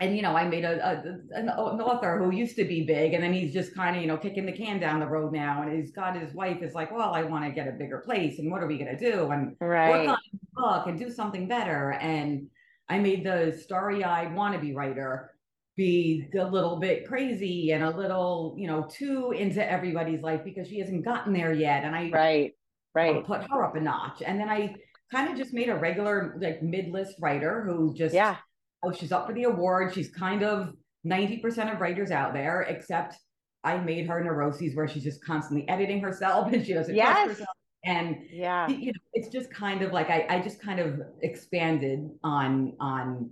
and 0.00 0.14
you 0.14 0.22
know, 0.22 0.36
I 0.36 0.46
made 0.46 0.64
a, 0.64 0.78
a, 0.86 1.38
an, 1.38 1.48
author 1.48 2.18
who 2.18 2.30
used 2.30 2.54
to 2.56 2.64
be 2.64 2.84
big, 2.84 3.14
and 3.14 3.22
then 3.22 3.32
he's 3.32 3.52
just 3.52 3.74
kind 3.74 3.96
of 3.96 4.02
you 4.02 4.06
know 4.06 4.16
kicking 4.16 4.46
the 4.46 4.52
can 4.52 4.78
down 4.78 5.00
the 5.00 5.06
road 5.06 5.32
now, 5.32 5.62
and 5.62 5.76
he's 5.76 5.90
got 5.90 6.16
his 6.16 6.32
wife 6.34 6.62
is 6.62 6.74
like, 6.74 6.92
well, 6.92 7.12
I 7.12 7.22
want 7.22 7.44
to 7.44 7.50
get 7.50 7.66
a 7.66 7.72
bigger 7.72 7.98
place, 7.98 8.38
and 8.38 8.50
what 8.50 8.62
are 8.62 8.68
we 8.68 8.78
gonna 8.78 8.98
do? 8.98 9.30
And 9.30 9.56
right. 9.60 10.06
work 10.06 10.08
on 10.08 10.14
a 10.16 10.60
book 10.60 10.86
and 10.86 10.98
do 10.98 11.10
something 11.10 11.48
better. 11.48 11.92
And 11.92 12.46
I 12.88 12.98
made 12.98 13.24
the 13.24 13.58
starry-eyed 13.60 14.28
wannabe 14.28 14.74
writer 14.74 15.34
be 15.76 16.28
a 16.38 16.44
little 16.44 16.76
bit 16.76 17.06
crazy 17.06 17.72
and 17.72 17.82
a 17.82 17.90
little 17.90 18.54
you 18.56 18.68
know 18.68 18.86
too 18.88 19.32
into 19.32 19.68
everybody's 19.68 20.22
life 20.22 20.42
because 20.44 20.68
she 20.68 20.78
hasn't 20.78 21.04
gotten 21.04 21.32
there 21.32 21.52
yet, 21.52 21.82
and 21.82 21.96
I 21.96 22.10
right 22.10 22.52
right 22.94 23.26
put 23.26 23.50
her 23.50 23.64
up 23.64 23.74
a 23.74 23.80
notch, 23.80 24.22
and 24.24 24.38
then 24.38 24.48
I 24.48 24.76
kind 25.10 25.28
of 25.28 25.36
just 25.36 25.52
made 25.52 25.70
a 25.70 25.74
regular 25.74 26.36
like 26.40 26.62
mid-list 26.62 27.16
writer 27.20 27.64
who 27.64 27.94
just 27.94 28.14
yeah 28.14 28.36
oh, 28.82 28.92
she's 28.92 29.12
up 29.12 29.26
for 29.26 29.32
the 29.32 29.44
award. 29.44 29.94
She's 29.94 30.10
kind 30.10 30.42
of 30.42 30.72
90% 31.06 31.72
of 31.72 31.80
writers 31.80 32.10
out 32.10 32.32
there, 32.32 32.62
except 32.62 33.16
I 33.64 33.78
made 33.78 34.06
her 34.06 34.22
neuroses 34.22 34.74
where 34.76 34.88
she's 34.88 35.04
just 35.04 35.24
constantly 35.24 35.68
editing 35.68 36.00
herself 36.00 36.52
and 36.52 36.64
she 36.64 36.74
doesn't 36.74 36.94
yes. 36.94 37.12
trust 37.12 37.28
herself. 37.30 37.48
And 37.84 38.16
yeah, 38.30 38.68
you 38.68 38.86
know, 38.86 39.00
it's 39.14 39.28
just 39.28 39.52
kind 39.52 39.82
of 39.82 39.92
like 39.92 40.10
I, 40.10 40.26
I 40.28 40.40
just 40.40 40.60
kind 40.60 40.80
of 40.80 41.00
expanded 41.22 42.10
on 42.24 42.72
on 42.80 43.30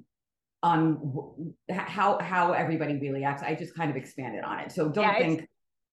on 0.62 1.54
how 1.68 2.18
how 2.20 2.52
everybody 2.52 2.96
really 2.96 3.24
acts. 3.24 3.42
I 3.42 3.56
just 3.56 3.74
kind 3.74 3.90
of 3.90 3.96
expanded 3.96 4.44
on 4.44 4.61
it. 4.61 4.70
So 4.70 4.88
don't 4.88 5.04
yeah, 5.04 5.18
think 5.18 5.48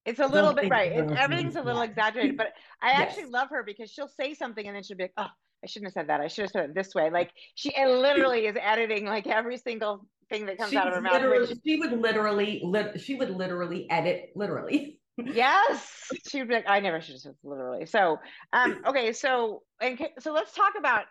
it's 0.05 0.19
a 0.19 0.27
little 0.27 0.53
bit 0.53 0.69
right. 0.69 0.91
It, 0.91 1.11
everything's 1.11 1.55
a 1.55 1.63
little 1.63 1.83
yeah. 1.83 1.89
exaggerated, 1.89 2.37
but 2.37 2.53
I 2.79 2.91
actually 3.01 3.25
love 3.25 3.49
her 3.49 3.63
because 3.63 3.89
she'll 3.89 4.07
say 4.07 4.35
something 4.35 4.65
and 4.65 4.75
then 4.75 4.83
she'll 4.83 4.97
be 4.97 5.05
like, 5.05 5.13
"Oh, 5.17 5.27
I 5.63 5.67
shouldn't 5.67 5.87
have 5.87 5.93
said 5.93 6.09
that. 6.09 6.21
I 6.21 6.27
should 6.27 6.43
have 6.43 6.51
said 6.51 6.69
it 6.69 6.75
this 6.75 6.93
way. 6.93 7.09
Like 7.09 7.31
she 7.55 7.73
literally 7.77 8.45
is 8.45 8.55
editing 8.61 9.05
like 9.05 9.27
every 9.27 9.57
single 9.57 10.05
thing 10.29 10.45
that 10.47 10.57
comes 10.57 10.71
she 10.71 10.77
out 10.77 10.87
of 10.87 10.93
her 10.93 11.01
mouth. 11.01 11.21
Which, 11.21 11.57
she 11.65 11.77
would 11.77 11.93
literally, 11.93 12.61
li- 12.63 12.97
she 12.97 13.15
would 13.15 13.29
literally 13.29 13.89
edit 13.89 14.31
literally. 14.35 14.99
yes, 15.17 16.11
she 16.27 16.39
would 16.39 16.49
be 16.49 16.55
like, 16.55 16.65
I 16.67 16.79
never 16.79 16.99
should 16.99 17.13
have 17.13 17.21
said 17.21 17.35
literally. 17.43 17.85
So, 17.85 18.19
um, 18.51 18.81
okay, 18.87 19.13
so 19.13 19.63
and 19.79 19.99
so 20.19 20.33
let's 20.33 20.53
talk 20.53 20.73
about 20.77 21.05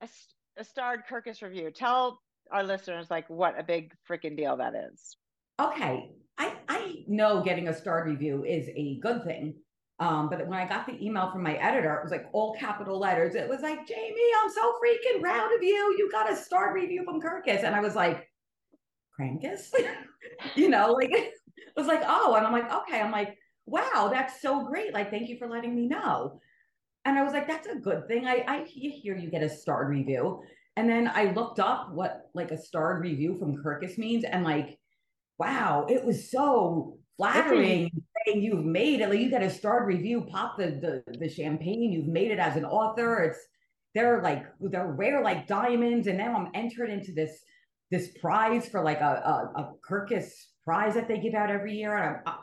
a, 0.00 0.08
a 0.56 0.64
starred 0.64 1.02
Kirkus 1.10 1.42
review. 1.42 1.70
Tell 1.70 2.20
our 2.52 2.62
listeners 2.62 3.10
like 3.10 3.28
what 3.28 3.58
a 3.58 3.64
big 3.64 3.92
freaking 4.08 4.36
deal 4.36 4.56
that 4.58 4.74
is. 4.92 5.16
Okay, 5.60 6.10
I 6.38 6.54
I 6.68 6.94
know 7.08 7.42
getting 7.42 7.68
a 7.68 7.74
starred 7.74 8.06
review 8.06 8.44
is 8.44 8.68
a 8.68 8.98
good 9.00 9.24
thing 9.24 9.54
um, 9.98 10.28
but 10.28 10.46
when 10.46 10.58
I 10.58 10.68
got 10.68 10.86
the 10.86 11.02
email 11.02 11.30
from 11.30 11.42
my 11.42 11.54
editor, 11.54 11.94
it 11.94 12.02
was 12.02 12.10
like 12.10 12.26
all 12.32 12.54
capital 12.54 12.98
letters. 12.98 13.34
It 13.34 13.48
was 13.48 13.62
like, 13.62 13.78
Jaime, 13.78 14.32
I'm 14.42 14.50
so 14.50 14.74
freaking 14.74 15.22
proud 15.22 15.54
of 15.54 15.62
you. 15.62 15.94
You 15.96 16.10
got 16.10 16.30
a 16.30 16.36
star 16.36 16.74
review 16.74 17.02
from 17.04 17.20
Kirkus. 17.20 17.64
And 17.64 17.74
I 17.74 17.80
was 17.80 17.94
like, 17.94 18.28
Krankus? 19.18 19.72
you 20.54 20.68
know, 20.68 20.92
like 20.92 21.10
it 21.12 21.32
was 21.76 21.86
like, 21.86 22.02
oh, 22.06 22.34
and 22.34 22.46
I'm 22.46 22.52
like, 22.52 22.70
okay. 22.70 23.00
I'm 23.00 23.10
like, 23.10 23.38
wow, 23.64 24.10
that's 24.12 24.42
so 24.42 24.66
great. 24.66 24.92
Like, 24.92 25.10
thank 25.10 25.30
you 25.30 25.38
for 25.38 25.48
letting 25.48 25.74
me 25.74 25.86
know. 25.86 26.40
And 27.06 27.18
I 27.18 27.22
was 27.22 27.32
like, 27.32 27.48
that's 27.48 27.66
a 27.66 27.76
good 27.76 28.06
thing. 28.06 28.26
I, 28.26 28.44
I 28.46 28.64
hear 28.64 29.16
you 29.16 29.30
get 29.30 29.42
a 29.42 29.48
starred 29.48 29.88
review. 29.88 30.42
And 30.76 30.90
then 30.90 31.10
I 31.14 31.32
looked 31.32 31.58
up 31.58 31.92
what 31.92 32.28
like 32.34 32.50
a 32.50 32.58
starred 32.58 33.00
review 33.00 33.38
from 33.38 33.56
Kirkus 33.56 33.96
means. 33.96 34.24
And 34.24 34.44
like, 34.44 34.78
wow, 35.38 35.86
it 35.88 36.04
was 36.04 36.30
so 36.30 36.98
flattering 37.16 37.90
saying 38.26 38.42
you've 38.42 38.64
made 38.64 39.00
it 39.00 39.08
like 39.08 39.18
you 39.18 39.30
got 39.30 39.42
a 39.42 39.50
starred 39.50 39.86
review 39.86 40.22
pop 40.22 40.56
the, 40.58 41.02
the 41.06 41.18
the 41.18 41.28
champagne 41.28 41.92
you've 41.92 42.06
made 42.06 42.30
it 42.30 42.38
as 42.38 42.56
an 42.56 42.64
author 42.64 43.22
it's 43.22 43.38
they're 43.94 44.22
like 44.22 44.46
they're 44.60 44.92
rare 44.92 45.22
like 45.22 45.46
diamonds 45.46 46.06
and 46.06 46.18
now 46.18 46.34
i'm 46.34 46.50
entered 46.54 46.90
into 46.90 47.12
this 47.12 47.40
this 47.90 48.10
prize 48.20 48.68
for 48.68 48.82
like 48.82 49.00
a 49.00 49.50
a, 49.56 49.60
a 49.60 49.72
kirkus 49.88 50.30
prize 50.64 50.94
that 50.94 51.08
they 51.08 51.18
give 51.18 51.34
out 51.34 51.50
every 51.50 51.74
year 51.74 51.96
and 51.96 52.20
i'm 52.26 52.34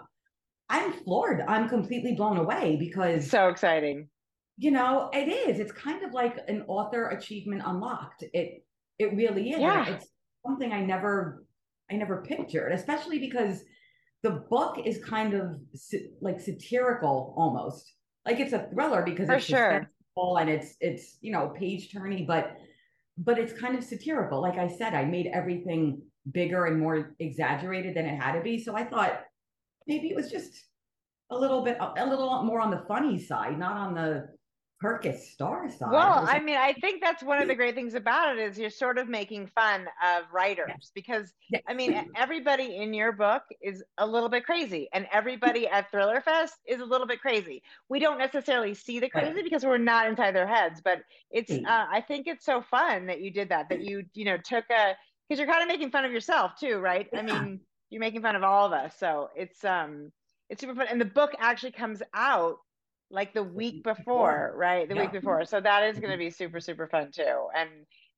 i'm 0.69 0.93
floored 1.03 1.41
i'm 1.47 1.69
completely 1.69 2.13
blown 2.13 2.37
away 2.37 2.77
because 2.79 3.29
so 3.29 3.47
exciting 3.47 4.07
you 4.57 4.71
know 4.71 5.09
it 5.13 5.27
is 5.27 5.59
it's 5.59 5.71
kind 5.71 6.03
of 6.03 6.13
like 6.13 6.37
an 6.47 6.63
author 6.67 7.09
achievement 7.09 7.61
unlocked 7.65 8.23
it 8.33 8.65
it 8.99 9.13
really 9.13 9.51
is 9.51 9.59
yeah. 9.59 9.87
it's 9.87 10.07
something 10.45 10.71
i 10.71 10.81
never 10.81 11.45
i 11.91 11.95
never 11.95 12.23
pictured 12.23 12.71
especially 12.71 13.19
because 13.19 13.63
the 14.23 14.31
book 14.49 14.77
is 14.83 15.03
kind 15.03 15.33
of 15.33 15.59
like 16.21 16.39
satirical 16.39 17.33
almost. 17.37 17.93
Like 18.25 18.39
it's 18.39 18.53
a 18.53 18.69
thriller 18.73 19.03
because 19.03 19.27
For 19.27 19.35
it's 19.35 19.45
sure. 19.45 19.89
and 20.37 20.49
it's 20.49 20.75
it's 20.79 21.17
you 21.21 21.31
know 21.31 21.49
page 21.49 21.91
turny, 21.91 22.25
but 22.25 22.55
but 23.17 23.37
it's 23.37 23.53
kind 23.53 23.77
of 23.77 23.83
satirical. 23.83 24.41
Like 24.41 24.57
I 24.57 24.69
said, 24.69 24.93
I 24.93 25.03
made 25.05 25.27
everything 25.27 26.01
bigger 26.31 26.65
and 26.65 26.79
more 26.79 27.15
exaggerated 27.19 27.95
than 27.95 28.05
it 28.05 28.17
had 28.17 28.33
to 28.33 28.41
be. 28.41 28.63
So 28.63 28.75
I 28.75 28.85
thought 28.85 29.21
maybe 29.87 30.09
it 30.09 30.15
was 30.15 30.31
just 30.31 30.51
a 31.29 31.37
little 31.37 31.63
bit 31.63 31.77
a 31.79 32.05
little 32.05 32.43
more 32.43 32.61
on 32.61 32.71
the 32.71 32.85
funny 32.87 33.19
side, 33.21 33.59
not 33.59 33.75
on 33.75 33.93
the 33.93 34.29
Kirkus 34.83 35.19
star 35.19 35.69
side. 35.69 35.91
Well, 35.91 36.25
I 36.27 36.39
mean, 36.39 36.57
I 36.57 36.73
think 36.73 37.01
that's 37.01 37.23
one 37.23 37.41
of 37.41 37.47
the 37.47 37.55
great 37.55 37.73
things 37.73 37.93
about 37.93 38.37
it 38.37 38.41
is 38.41 38.57
you're 38.57 38.69
sort 38.69 38.97
of 38.97 39.07
making 39.07 39.47
fun 39.47 39.87
of 40.03 40.23
writers 40.33 40.65
yes. 40.67 40.91
because 40.93 41.33
yes. 41.49 41.61
I 41.67 41.73
mean, 41.73 42.09
everybody 42.15 42.75
in 42.75 42.93
your 42.93 43.13
book 43.13 43.43
is 43.61 43.83
a 43.97 44.05
little 44.05 44.27
bit 44.27 44.45
crazy, 44.45 44.89
and 44.93 45.07
everybody 45.11 45.67
at 45.67 45.89
Thriller 45.89 46.19
Fest 46.19 46.55
is 46.67 46.81
a 46.81 46.85
little 46.85 47.07
bit 47.07 47.21
crazy. 47.21 47.63
We 47.87 47.99
don't 47.99 48.17
necessarily 48.17 48.73
see 48.73 48.99
the 48.99 49.09
crazy 49.09 49.35
right. 49.35 49.43
because 49.43 49.63
we're 49.63 49.77
not 49.77 50.07
inside 50.07 50.35
their 50.35 50.47
heads, 50.47 50.81
but 50.83 51.03
it's. 51.31 51.51
Uh, 51.51 51.85
I 51.89 52.01
think 52.01 52.27
it's 52.27 52.45
so 52.45 52.61
fun 52.61 53.05
that 53.05 53.21
you 53.21 53.31
did 53.31 53.49
that. 53.49 53.69
That 53.69 53.81
you 53.81 54.03
you 54.13 54.25
know 54.25 54.37
took 54.37 54.65
a 54.69 54.95
because 55.27 55.39
you're 55.39 55.47
kind 55.47 55.61
of 55.61 55.67
making 55.69 55.91
fun 55.91 56.03
of 56.03 56.11
yourself 56.11 56.59
too, 56.59 56.79
right? 56.79 57.07
Yeah. 57.13 57.19
I 57.19 57.21
mean, 57.21 57.61
you're 57.89 58.01
making 58.01 58.21
fun 58.21 58.35
of 58.35 58.43
all 58.43 58.65
of 58.65 58.73
us, 58.73 58.95
so 58.99 59.29
it's 59.35 59.63
um 59.63 60.11
it's 60.49 60.61
super 60.61 60.75
fun, 60.75 60.87
and 60.89 60.99
the 60.99 61.05
book 61.05 61.31
actually 61.39 61.71
comes 61.71 62.01
out 62.13 62.57
like 63.09 63.33
the 63.33 63.43
week 63.43 63.83
before, 63.83 64.53
right? 64.55 64.87
The 64.87 64.95
yeah. 64.95 65.01
week 65.01 65.11
before. 65.11 65.45
So 65.45 65.61
that 65.61 65.83
is 65.83 65.99
going 65.99 66.11
to 66.11 66.17
mm-hmm. 66.17 66.25
be 66.25 66.29
super, 66.29 66.59
super 66.59 66.87
fun 66.87 67.11
too. 67.11 67.47
And 67.55 67.69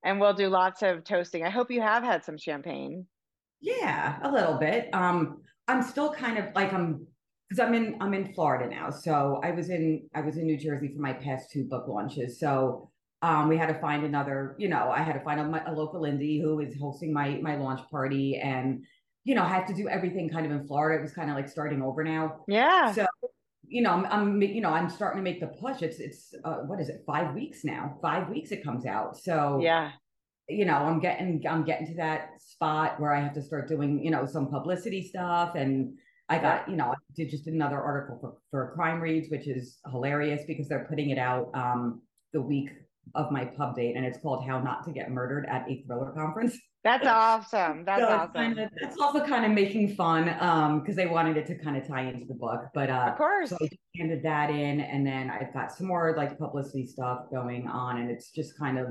and 0.03 0.19
we'll 0.19 0.33
do 0.33 0.49
lots 0.49 0.83
of 0.83 1.03
toasting. 1.03 1.43
I 1.43 1.49
hope 1.49 1.71
you 1.71 1.81
have 1.81 2.03
had 2.03 2.23
some 2.23 2.37
champagne. 2.37 3.07
Yeah, 3.61 4.19
a 4.21 4.31
little 4.31 4.57
bit. 4.59 4.89
Um, 4.93 5.41
I'm 5.67 5.81
still 5.81 6.13
kind 6.13 6.37
of 6.37 6.45
like 6.53 6.71
I'm 6.73 7.07
because 7.49 7.59
I'm 7.59 7.73
in 7.73 7.97
I'm 7.99 8.13
in 8.13 8.33
Florida 8.33 8.69
now. 8.69 8.89
So 8.89 9.41
I 9.43 9.51
was 9.51 9.69
in 9.69 10.07
I 10.13 10.21
was 10.21 10.37
in 10.37 10.45
New 10.45 10.57
Jersey 10.57 10.91
for 10.93 11.01
my 11.01 11.13
past 11.13 11.51
two 11.51 11.65
book 11.65 11.87
launches. 11.87 12.39
So 12.39 12.91
um, 13.21 13.49
we 13.49 13.57
had 13.57 13.67
to 13.67 13.79
find 13.79 14.05
another, 14.05 14.55
you 14.59 14.69
know, 14.69 14.91
I 14.91 15.01
had 15.01 15.13
to 15.13 15.21
find 15.21 15.39
a, 15.39 15.71
a 15.71 15.73
local 15.73 16.01
indie 16.01 16.41
who 16.41 16.59
is 16.59 16.75
hosting 16.79 17.11
my 17.11 17.39
my 17.41 17.55
launch 17.55 17.81
party 17.89 18.39
and 18.41 18.83
you 19.23 19.33
know, 19.33 19.41
I 19.41 19.49
had 19.49 19.65
to 19.67 19.73
do 19.73 19.89
everything 19.89 20.29
kind 20.29 20.45
of 20.45 20.51
in 20.51 20.67
Florida. 20.67 20.99
It 20.99 21.01
was 21.01 21.11
kind 21.11 21.31
of 21.31 21.35
like 21.35 21.49
starting 21.49 21.81
over 21.81 22.03
now. 22.03 22.43
Yeah. 22.47 22.91
So 22.91 23.07
you 23.75 23.81
know, 23.81 23.91
I'm, 23.91 24.05
I'm, 24.05 24.41
you 24.41 24.61
know, 24.61 24.69
I'm 24.69 24.89
starting 24.89 25.19
to 25.19 25.23
make 25.29 25.41
the 25.41 25.47
push. 25.47 25.81
It's, 25.81 25.99
it's, 25.99 26.33
uh, 26.45 26.59
what 26.59 26.79
is 26.79 26.87
it? 26.87 27.03
Five 27.05 27.35
weeks 27.35 27.65
now. 27.65 27.97
Five 28.01 28.29
weeks 28.29 28.51
it 28.53 28.63
comes 28.63 28.85
out. 28.85 29.17
So 29.17 29.59
yeah, 29.61 29.91
you 30.47 30.63
know, 30.63 30.75
I'm 30.75 31.01
getting, 31.01 31.43
I'm 31.45 31.65
getting 31.65 31.87
to 31.87 31.95
that 31.95 32.29
spot 32.39 33.01
where 33.01 33.13
I 33.13 33.19
have 33.19 33.33
to 33.33 33.41
start 33.41 33.67
doing, 33.67 34.01
you 34.01 34.11
know, 34.11 34.25
some 34.25 34.47
publicity 34.47 35.05
stuff. 35.05 35.55
And 35.55 35.97
I 36.29 36.37
got, 36.37 36.69
you 36.69 36.77
know, 36.77 36.85
I 36.85 36.93
did 37.17 37.29
just 37.29 37.47
another 37.47 37.81
article 37.81 38.17
for, 38.21 38.37
for 38.49 38.73
Crime 38.75 39.01
Reads, 39.01 39.29
which 39.29 39.45
is 39.45 39.79
hilarious 39.91 40.43
because 40.47 40.69
they're 40.69 40.87
putting 40.87 41.09
it 41.09 41.17
out 41.17 41.49
um, 41.53 42.01
the 42.31 42.41
week 42.41 42.69
of 43.13 43.29
my 43.29 43.43
pub 43.43 43.75
date, 43.75 43.97
and 43.97 44.05
it's 44.05 44.17
called 44.19 44.47
"How 44.47 44.61
Not 44.61 44.85
to 44.85 44.91
Get 44.91 45.11
Murdered 45.11 45.45
at 45.51 45.69
a 45.69 45.83
Thriller 45.85 46.11
Conference." 46.11 46.57
That's 46.85 47.07
awesome. 47.07 47.83
That's 47.83 48.01
so 48.01 48.07
awesome. 48.07 48.33
Kind 48.33 48.59
of, 48.59 48.69
it's 48.77 48.97
also 49.01 49.25
kind 49.25 49.43
of 49.43 49.51
making 49.51 49.95
fun 49.95 50.33
um 50.39 50.79
because 50.79 50.95
they 50.95 51.07
wanted 51.07 51.35
it 51.35 51.47
to 51.47 51.55
kind 51.55 51.75
of 51.75 51.85
tie 51.85 52.03
into 52.03 52.25
the 52.25 52.35
book. 52.35 52.61
But 52.73 52.89
uh 52.89 53.09
of 53.11 53.17
course. 53.17 53.49
So 53.49 53.57
I 53.61 53.67
handed 53.97 54.23
that 54.23 54.51
in 54.51 54.79
and 54.79 55.05
then 55.05 55.29
I've 55.29 55.51
got 55.53 55.73
some 55.73 55.87
more 55.87 56.13
like 56.15 56.37
publicity 56.37 56.85
stuff 56.85 57.23
going 57.31 57.67
on 57.67 57.97
and 57.97 58.09
it's 58.09 58.29
just 58.29 58.57
kind 58.57 58.77
of 58.77 58.87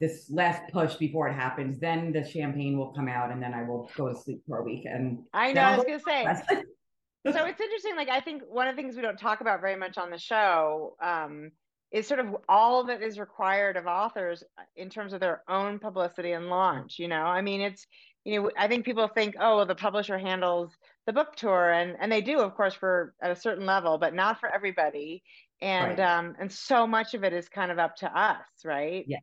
this 0.00 0.30
last 0.30 0.62
push 0.72 0.94
before 0.94 1.28
it 1.28 1.34
happens. 1.34 1.80
Then 1.80 2.12
the 2.12 2.24
champagne 2.24 2.78
will 2.78 2.92
come 2.92 3.08
out 3.08 3.32
and 3.32 3.42
then 3.42 3.52
I 3.52 3.64
will 3.64 3.90
go 3.96 4.08
to 4.08 4.16
sleep 4.16 4.42
for 4.46 4.60
a 4.60 4.62
week. 4.62 4.84
And 4.86 5.18
I 5.34 5.52
know 5.52 5.62
I 5.62 5.76
was 5.76 5.84
gonna 5.84 5.98
say 5.98 6.24
so 7.32 7.44
it's 7.44 7.60
interesting. 7.60 7.96
Like 7.96 8.08
I 8.08 8.20
think 8.20 8.42
one 8.48 8.68
of 8.68 8.76
the 8.76 8.80
things 8.80 8.94
we 8.94 9.02
don't 9.02 9.18
talk 9.18 9.40
about 9.40 9.60
very 9.60 9.76
much 9.76 9.98
on 9.98 10.10
the 10.10 10.18
show 10.18 10.94
um 11.02 11.50
is 11.90 12.06
sort 12.06 12.20
of 12.20 12.36
all 12.48 12.84
that 12.84 13.02
is 13.02 13.18
required 13.18 13.76
of 13.76 13.86
authors 13.86 14.42
uh, 14.58 14.62
in 14.76 14.90
terms 14.90 15.12
of 15.12 15.20
their 15.20 15.42
own 15.48 15.78
publicity 15.78 16.32
and 16.32 16.48
launch 16.48 16.98
you 16.98 17.08
know? 17.08 17.22
I 17.22 17.42
mean 17.42 17.60
it's 17.60 17.86
you 18.24 18.40
know 18.40 18.50
i 18.58 18.68
think 18.68 18.84
people 18.84 19.08
think 19.08 19.36
oh 19.40 19.56
well, 19.56 19.66
the 19.66 19.74
publisher 19.74 20.18
handles 20.18 20.70
the 21.06 21.12
book 21.12 21.34
tour 21.36 21.70
and 21.70 21.96
and 22.00 22.10
they 22.10 22.20
do 22.20 22.40
of 22.40 22.54
course 22.54 22.74
for 22.74 23.14
at 23.22 23.30
a 23.30 23.36
certain 23.36 23.66
level 23.66 23.98
but 23.98 24.14
not 24.14 24.40
for 24.40 24.52
everybody. 24.52 25.22
And 25.60 25.98
right. 25.98 26.18
um 26.18 26.36
and 26.38 26.50
so 26.52 26.86
much 26.86 27.14
of 27.14 27.24
it 27.24 27.32
is 27.32 27.48
kind 27.48 27.70
of 27.70 27.78
up 27.78 27.96
to 27.96 28.18
us 28.18 28.44
right? 28.64 29.04
Yes. 29.06 29.22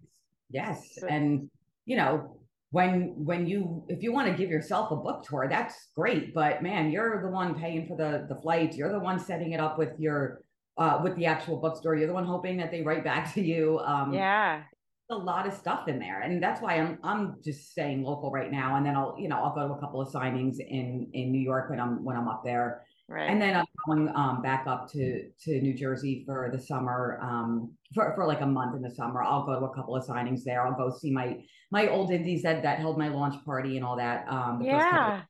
Yes. 0.50 0.96
So, 1.00 1.08
and 1.08 1.50
you 1.86 1.98
know 1.98 2.38
when 2.72 3.14
when 3.16 3.46
you 3.46 3.84
if 3.88 4.04
you 4.04 4.12
want 4.12 4.28
to 4.28 4.34
give 4.34 4.50
yourself 4.50 4.92
a 4.92 4.96
book 4.96 5.24
tour 5.24 5.48
that's 5.50 5.88
great 5.96 6.34
but 6.34 6.62
man 6.62 6.92
you're 6.92 7.22
the 7.22 7.30
one 7.30 7.56
paying 7.56 7.88
for 7.88 7.96
the 7.96 8.26
the 8.28 8.40
flights 8.42 8.76
you're 8.76 8.92
the 8.92 9.00
one 9.00 9.20
setting 9.20 9.54
it 9.54 9.60
up 9.60 9.78
with 9.78 9.98
your 10.00 10.42
uh, 10.78 11.00
with 11.04 11.16
the 11.16 11.26
actual 11.26 11.58
bookstore. 11.58 11.96
You're 11.96 12.08
the 12.08 12.14
one 12.14 12.26
hoping 12.26 12.58
that 12.58 12.72
they 12.72 12.82
write 12.82 13.04
back 13.04 13.34
to 13.34 13.42
you. 13.42 13.80
Um, 13.80 14.14
yeah, 14.14 14.64
a 15.10 15.16
lot 15.16 15.48
of 15.48 15.54
stuff 15.54 15.88
in 15.88 16.00
there, 16.00 16.22
and 16.22 16.42
that's 16.42 16.62
why 16.62 16.76
I'm 16.76 17.00
I'm 17.04 17.36
just 17.44 17.72
staying 17.72 18.04
local 18.04 18.32
right 18.32 18.52
now. 18.52 18.76
And 18.76 18.86
then 18.86 18.96
I'll 18.96 19.16
you 19.18 19.30
know 19.30 19.38
I'll 19.38 19.54
go 19.54 19.68
to 19.68 19.74
a 19.74 19.80
couple 19.80 20.02
of 20.02 20.12
signings 20.12 20.58
in 20.60 21.10
in 21.14 21.32
New 21.32 21.42
York 21.42 21.70
when 21.70 21.80
I'm 21.80 22.04
when 22.04 22.18
I'm 22.18 22.28
up 22.28 22.44
there. 22.44 22.84
Right. 23.08 23.30
And 23.30 23.40
then 23.40 23.56
I'm 23.56 23.66
going 23.88 24.10
um, 24.16 24.42
back 24.42 24.66
up 24.66 24.92
to 24.94 25.30
to 25.44 25.62
New 25.62 25.76
Jersey 25.76 26.24
for 26.26 26.50
the 26.52 26.60
summer, 26.60 27.20
um, 27.22 27.74
for, 27.94 28.12
for 28.16 28.26
like 28.26 28.42
a 28.42 28.48
month 28.48 28.76
in 28.76 28.82
the 28.82 28.90
summer. 28.90 29.22
I'll 29.22 29.46
go 29.46 29.60
to 29.60 29.66
a 29.68 29.76
couple 29.76 29.96
of 29.96 30.04
signings 30.04 30.44
there. 30.44 30.66
I'll 30.66 30.76
go 30.76 30.90
see 30.90 31.12
my 31.12 31.38
my 31.72 31.88
old 31.88 32.12
indies 32.12 32.42
that 32.42 32.64
that 32.64 32.80
held 32.80 32.98
my 32.98 33.10
launch 33.10 33.36
party 33.46 33.78
and 33.78 33.86
all 33.86 33.98
that. 33.98 34.28
Um, 34.28 34.60
yeah. 34.64 35.22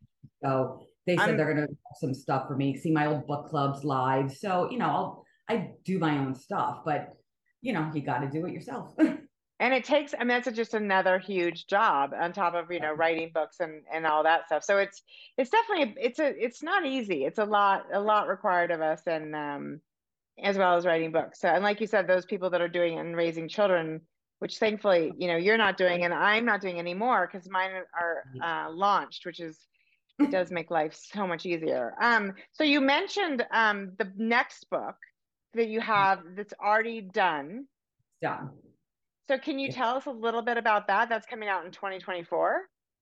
So 0.41 0.79
they 1.05 1.17
said 1.17 1.31
I'm, 1.31 1.37
they're 1.37 1.53
going 1.53 1.67
to 1.67 1.73
do 1.73 1.77
some 1.99 2.13
stuff 2.13 2.47
for 2.47 2.55
me. 2.55 2.77
See 2.77 2.91
my 2.91 3.07
old 3.07 3.27
book 3.27 3.49
clubs 3.49 3.83
live. 3.83 4.31
So 4.31 4.69
you 4.71 4.77
know 4.77 4.87
I'll 4.87 5.24
I 5.49 5.71
do 5.83 5.99
my 5.99 6.17
own 6.17 6.35
stuff, 6.35 6.79
but 6.85 7.15
you 7.65 7.73
know, 7.73 7.89
you 7.93 8.01
got 8.01 8.19
to 8.19 8.29
do 8.29 8.45
it 8.45 8.53
yourself. 8.53 8.93
and 9.59 9.73
it 9.73 9.83
takes, 9.83 10.13
I 10.13 10.19
mean, 10.19 10.27
that's 10.27 10.51
just 10.51 10.75
another 10.75 11.17
huge 11.17 11.65
job 11.65 12.11
on 12.17 12.31
top 12.31 12.53
of, 12.53 12.71
you 12.71 12.79
know, 12.79 12.93
writing 12.93 13.31
books 13.33 13.59
and, 13.59 13.81
and 13.91 14.05
all 14.05 14.21
that 14.21 14.45
stuff. 14.45 14.63
So 14.63 14.77
it's, 14.77 15.01
it's 15.35 15.49
definitely, 15.49 15.95
it's 15.99 16.19
a, 16.19 16.27
it's 16.37 16.61
not 16.61 16.85
easy. 16.85 17.25
It's 17.25 17.39
a 17.39 17.43
lot, 17.43 17.87
a 17.91 17.99
lot 17.99 18.27
required 18.27 18.69
of 18.69 18.81
us 18.81 19.01
and, 19.07 19.35
um, 19.35 19.81
as 20.43 20.59
well 20.59 20.77
as 20.77 20.85
writing 20.85 21.11
books. 21.11 21.41
So, 21.41 21.47
and 21.47 21.63
like 21.63 21.81
you 21.81 21.87
said, 21.87 22.05
those 22.05 22.25
people 22.25 22.51
that 22.51 22.61
are 22.61 22.67
doing 22.67 22.99
and 22.99 23.17
raising 23.17 23.49
children, 23.49 24.01
which 24.39 24.59
thankfully, 24.59 25.11
you 25.17 25.27
know, 25.27 25.37
you're 25.37 25.57
not 25.57 25.75
doing, 25.75 26.03
and 26.03 26.13
I'm 26.13 26.45
not 26.45 26.61
doing 26.61 26.77
anymore 26.77 27.27
because 27.31 27.49
mine 27.49 27.71
are 27.99 28.23
uh, 28.43 28.69
launched, 28.71 29.25
which 29.25 29.39
is, 29.39 29.57
it 30.19 30.29
does 30.29 30.51
make 30.51 30.69
life 30.69 30.93
so 30.93 31.25
much 31.25 31.47
easier. 31.47 31.95
Um, 31.99 32.33
so 32.51 32.63
you 32.63 32.79
mentioned 32.79 33.43
um, 33.51 33.93
the 33.97 34.11
next 34.17 34.69
book, 34.69 34.95
that 35.55 35.67
you 35.67 35.81
have 35.81 36.19
that's 36.35 36.53
already 36.61 37.01
done. 37.01 37.65
Done. 38.21 38.51
So 39.27 39.37
can 39.37 39.57
you 39.57 39.71
tell 39.71 39.95
us 39.95 40.05
a 40.05 40.11
little 40.11 40.41
bit 40.41 40.57
about 40.57 40.87
that? 40.87 41.09
That's 41.09 41.25
coming 41.25 41.49
out 41.49 41.65
in 41.65 41.71
2024. 41.71 42.61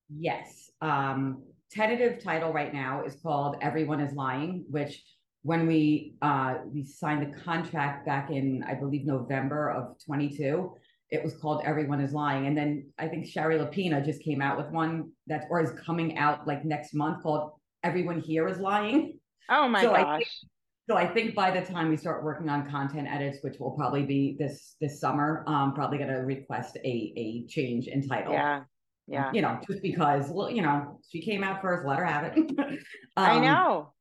Yes. 0.10 0.72
Um, 0.82 1.44
tentative 1.72 2.24
title 2.24 2.54
right 2.54 2.74
now 2.74 3.04
is 3.04 3.16
called 3.22 3.58
Everyone 3.62 4.00
is 4.00 4.14
Lying, 4.14 4.66
which 4.70 5.04
when 5.42 5.68
we 5.68 6.16
uh, 6.22 6.56
we 6.72 6.86
signed 6.86 7.22
the 7.22 7.40
contract 7.42 8.06
back 8.06 8.32
in 8.32 8.64
I 8.66 8.76
believe 8.76 9.06
November 9.06 9.70
of 9.72 9.98
22, 10.06 10.74
it 11.10 11.24
was 11.24 11.36
called 11.36 11.64
Everyone 11.66 12.00
is 12.00 12.14
Lying. 12.14 12.48
And 12.48 12.58
then 12.58 12.90
I 12.98 13.08
think 13.08 13.28
Shari 13.28 13.58
Lapena 13.58 14.04
just 14.04 14.24
came 14.24 14.42
out 14.42 14.58
with 14.58 14.68
one 14.68 15.12
that 15.28 15.46
or 15.50 15.62
is 15.62 15.72
coming 15.86 16.18
out 16.18 16.48
like 16.48 16.64
next 16.64 16.94
month 16.94 17.24
called 17.24 17.52
Everyone 17.84 18.22
Here 18.22 18.48
is 18.48 18.60
Lying. 18.60 19.20
Oh 19.50 19.68
my 19.68 19.82
so 19.82 19.92
gosh. 19.92 20.44
So 20.90 20.98
I 20.98 21.08
think 21.08 21.34
by 21.34 21.50
the 21.50 21.66
time 21.66 21.90
we 21.90 21.96
start 21.96 22.24
working 22.24 22.50
on 22.50 22.70
content 22.70 23.08
edits, 23.10 23.38
which 23.42 23.58
will 23.58 23.72
probably 23.72 24.04
be 24.04 24.36
this 24.38 24.76
this 24.82 25.00
summer, 25.00 25.46
um, 25.48 25.74
probably 25.74 25.98
going 25.98 26.10
to 26.10 26.18
request 26.18 26.78
a 26.84 27.14
a 27.16 27.46
change 27.48 27.88
in 27.88 28.06
title. 28.06 28.34
Yeah, 28.34 28.64
yeah. 29.08 29.32
You 29.34 29.42
know, 29.42 29.60
just 29.66 29.82
because 29.82 30.30
well, 30.30 30.50
you 30.50 30.62
know, 30.62 31.00
she 31.10 31.22
came 31.22 31.44
out 31.44 31.62
first, 31.62 31.88
let 31.88 32.00
her 32.00 32.06
have 32.06 32.26
it. 32.26 32.38
um, 32.60 32.78
I 33.16 33.40
know. 33.40 33.94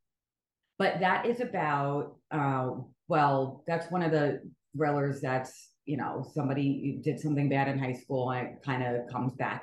But 0.79 0.99
that 1.01 1.27
is 1.27 1.41
about 1.41 2.17
uh, 2.33 2.71
well, 3.07 3.63
that's 3.67 3.91
one 3.93 4.03
of 4.03 4.11
the 4.11 4.41
thrillers 4.77 5.21
that's 5.21 5.71
you 5.85 5.97
know 5.97 6.29
somebody 6.35 7.01
did 7.05 7.21
something 7.21 7.49
bad 7.49 7.69
in 7.69 7.79
high 7.79 7.93
school 7.93 8.31
and 8.33 8.49
it 8.49 8.55
kind 8.65 8.83
of 8.83 9.09
comes 9.09 9.35
back. 9.35 9.63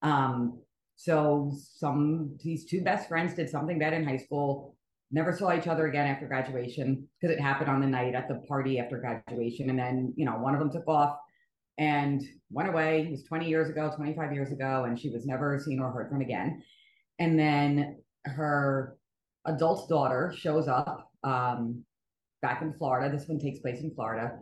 Um, 0.00 0.62
so 0.96 1.52
some 1.74 2.38
these 2.42 2.64
two 2.64 2.80
best 2.80 3.08
friends 3.08 3.34
did 3.34 3.50
something 3.50 3.78
bad 3.78 3.92
in 3.92 4.06
high 4.06 4.16
school 4.16 4.74
never 5.10 5.36
saw 5.36 5.56
each 5.56 5.66
other 5.66 5.86
again 5.86 6.06
after 6.06 6.26
graduation 6.26 7.06
because 7.20 7.34
it 7.34 7.40
happened 7.40 7.70
on 7.70 7.80
the 7.80 7.86
night 7.86 8.14
at 8.14 8.28
the 8.28 8.42
party 8.48 8.78
after 8.78 8.98
graduation. 8.98 9.70
And 9.70 9.78
then, 9.78 10.12
you 10.16 10.24
know, 10.24 10.32
one 10.32 10.54
of 10.54 10.60
them 10.60 10.70
took 10.70 10.88
off 10.88 11.16
and 11.78 12.22
went 12.50 12.68
away. 12.68 13.02
It 13.02 13.10
was 13.10 13.22
20 13.24 13.48
years 13.48 13.68
ago, 13.68 13.92
25 13.94 14.32
years 14.32 14.50
ago, 14.50 14.84
and 14.84 14.98
she 14.98 15.10
was 15.10 15.26
never 15.26 15.58
seen 15.58 15.80
or 15.80 15.90
heard 15.92 16.10
from 16.10 16.22
again. 16.22 16.62
And 17.18 17.38
then 17.38 17.98
her 18.24 18.96
adult 19.44 19.88
daughter 19.88 20.34
shows 20.36 20.66
up 20.66 21.10
um, 21.22 21.84
back 22.42 22.62
in 22.62 22.74
Florida. 22.74 23.14
This 23.14 23.28
one 23.28 23.38
takes 23.38 23.60
place 23.60 23.80
in 23.80 23.94
Florida. 23.94 24.38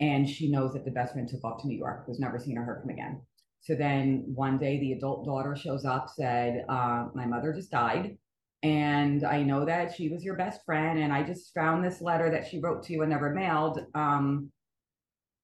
And 0.00 0.28
she 0.28 0.50
knows 0.50 0.72
that 0.72 0.84
the 0.84 0.90
best 0.90 1.12
friend 1.12 1.28
took 1.28 1.44
off 1.44 1.62
to 1.62 1.68
New 1.68 1.78
York, 1.78 2.08
was 2.08 2.18
never 2.18 2.38
seen 2.38 2.58
or 2.58 2.64
heard 2.64 2.82
from 2.82 2.90
again. 2.90 3.22
So 3.60 3.76
then 3.76 4.24
one 4.34 4.58
day 4.58 4.80
the 4.80 4.92
adult 4.92 5.24
daughter 5.24 5.54
shows 5.54 5.84
up, 5.84 6.10
said, 6.10 6.64
uh, 6.68 7.06
My 7.14 7.24
mother 7.24 7.52
just 7.52 7.70
died 7.70 8.18
And 8.62 9.24
I 9.24 9.42
know 9.42 9.64
that 9.64 9.94
she 9.94 10.08
was 10.08 10.24
your 10.24 10.36
best 10.36 10.64
friend. 10.64 10.98
And 10.98 11.12
I 11.12 11.22
just 11.22 11.52
found 11.54 11.84
this 11.84 12.00
letter 12.00 12.30
that 12.30 12.46
she 12.46 12.60
wrote 12.60 12.84
to 12.84 12.92
you 12.92 13.02
and 13.02 13.10
never 13.10 13.30
mailed. 13.30 13.80
Um, 13.94 14.50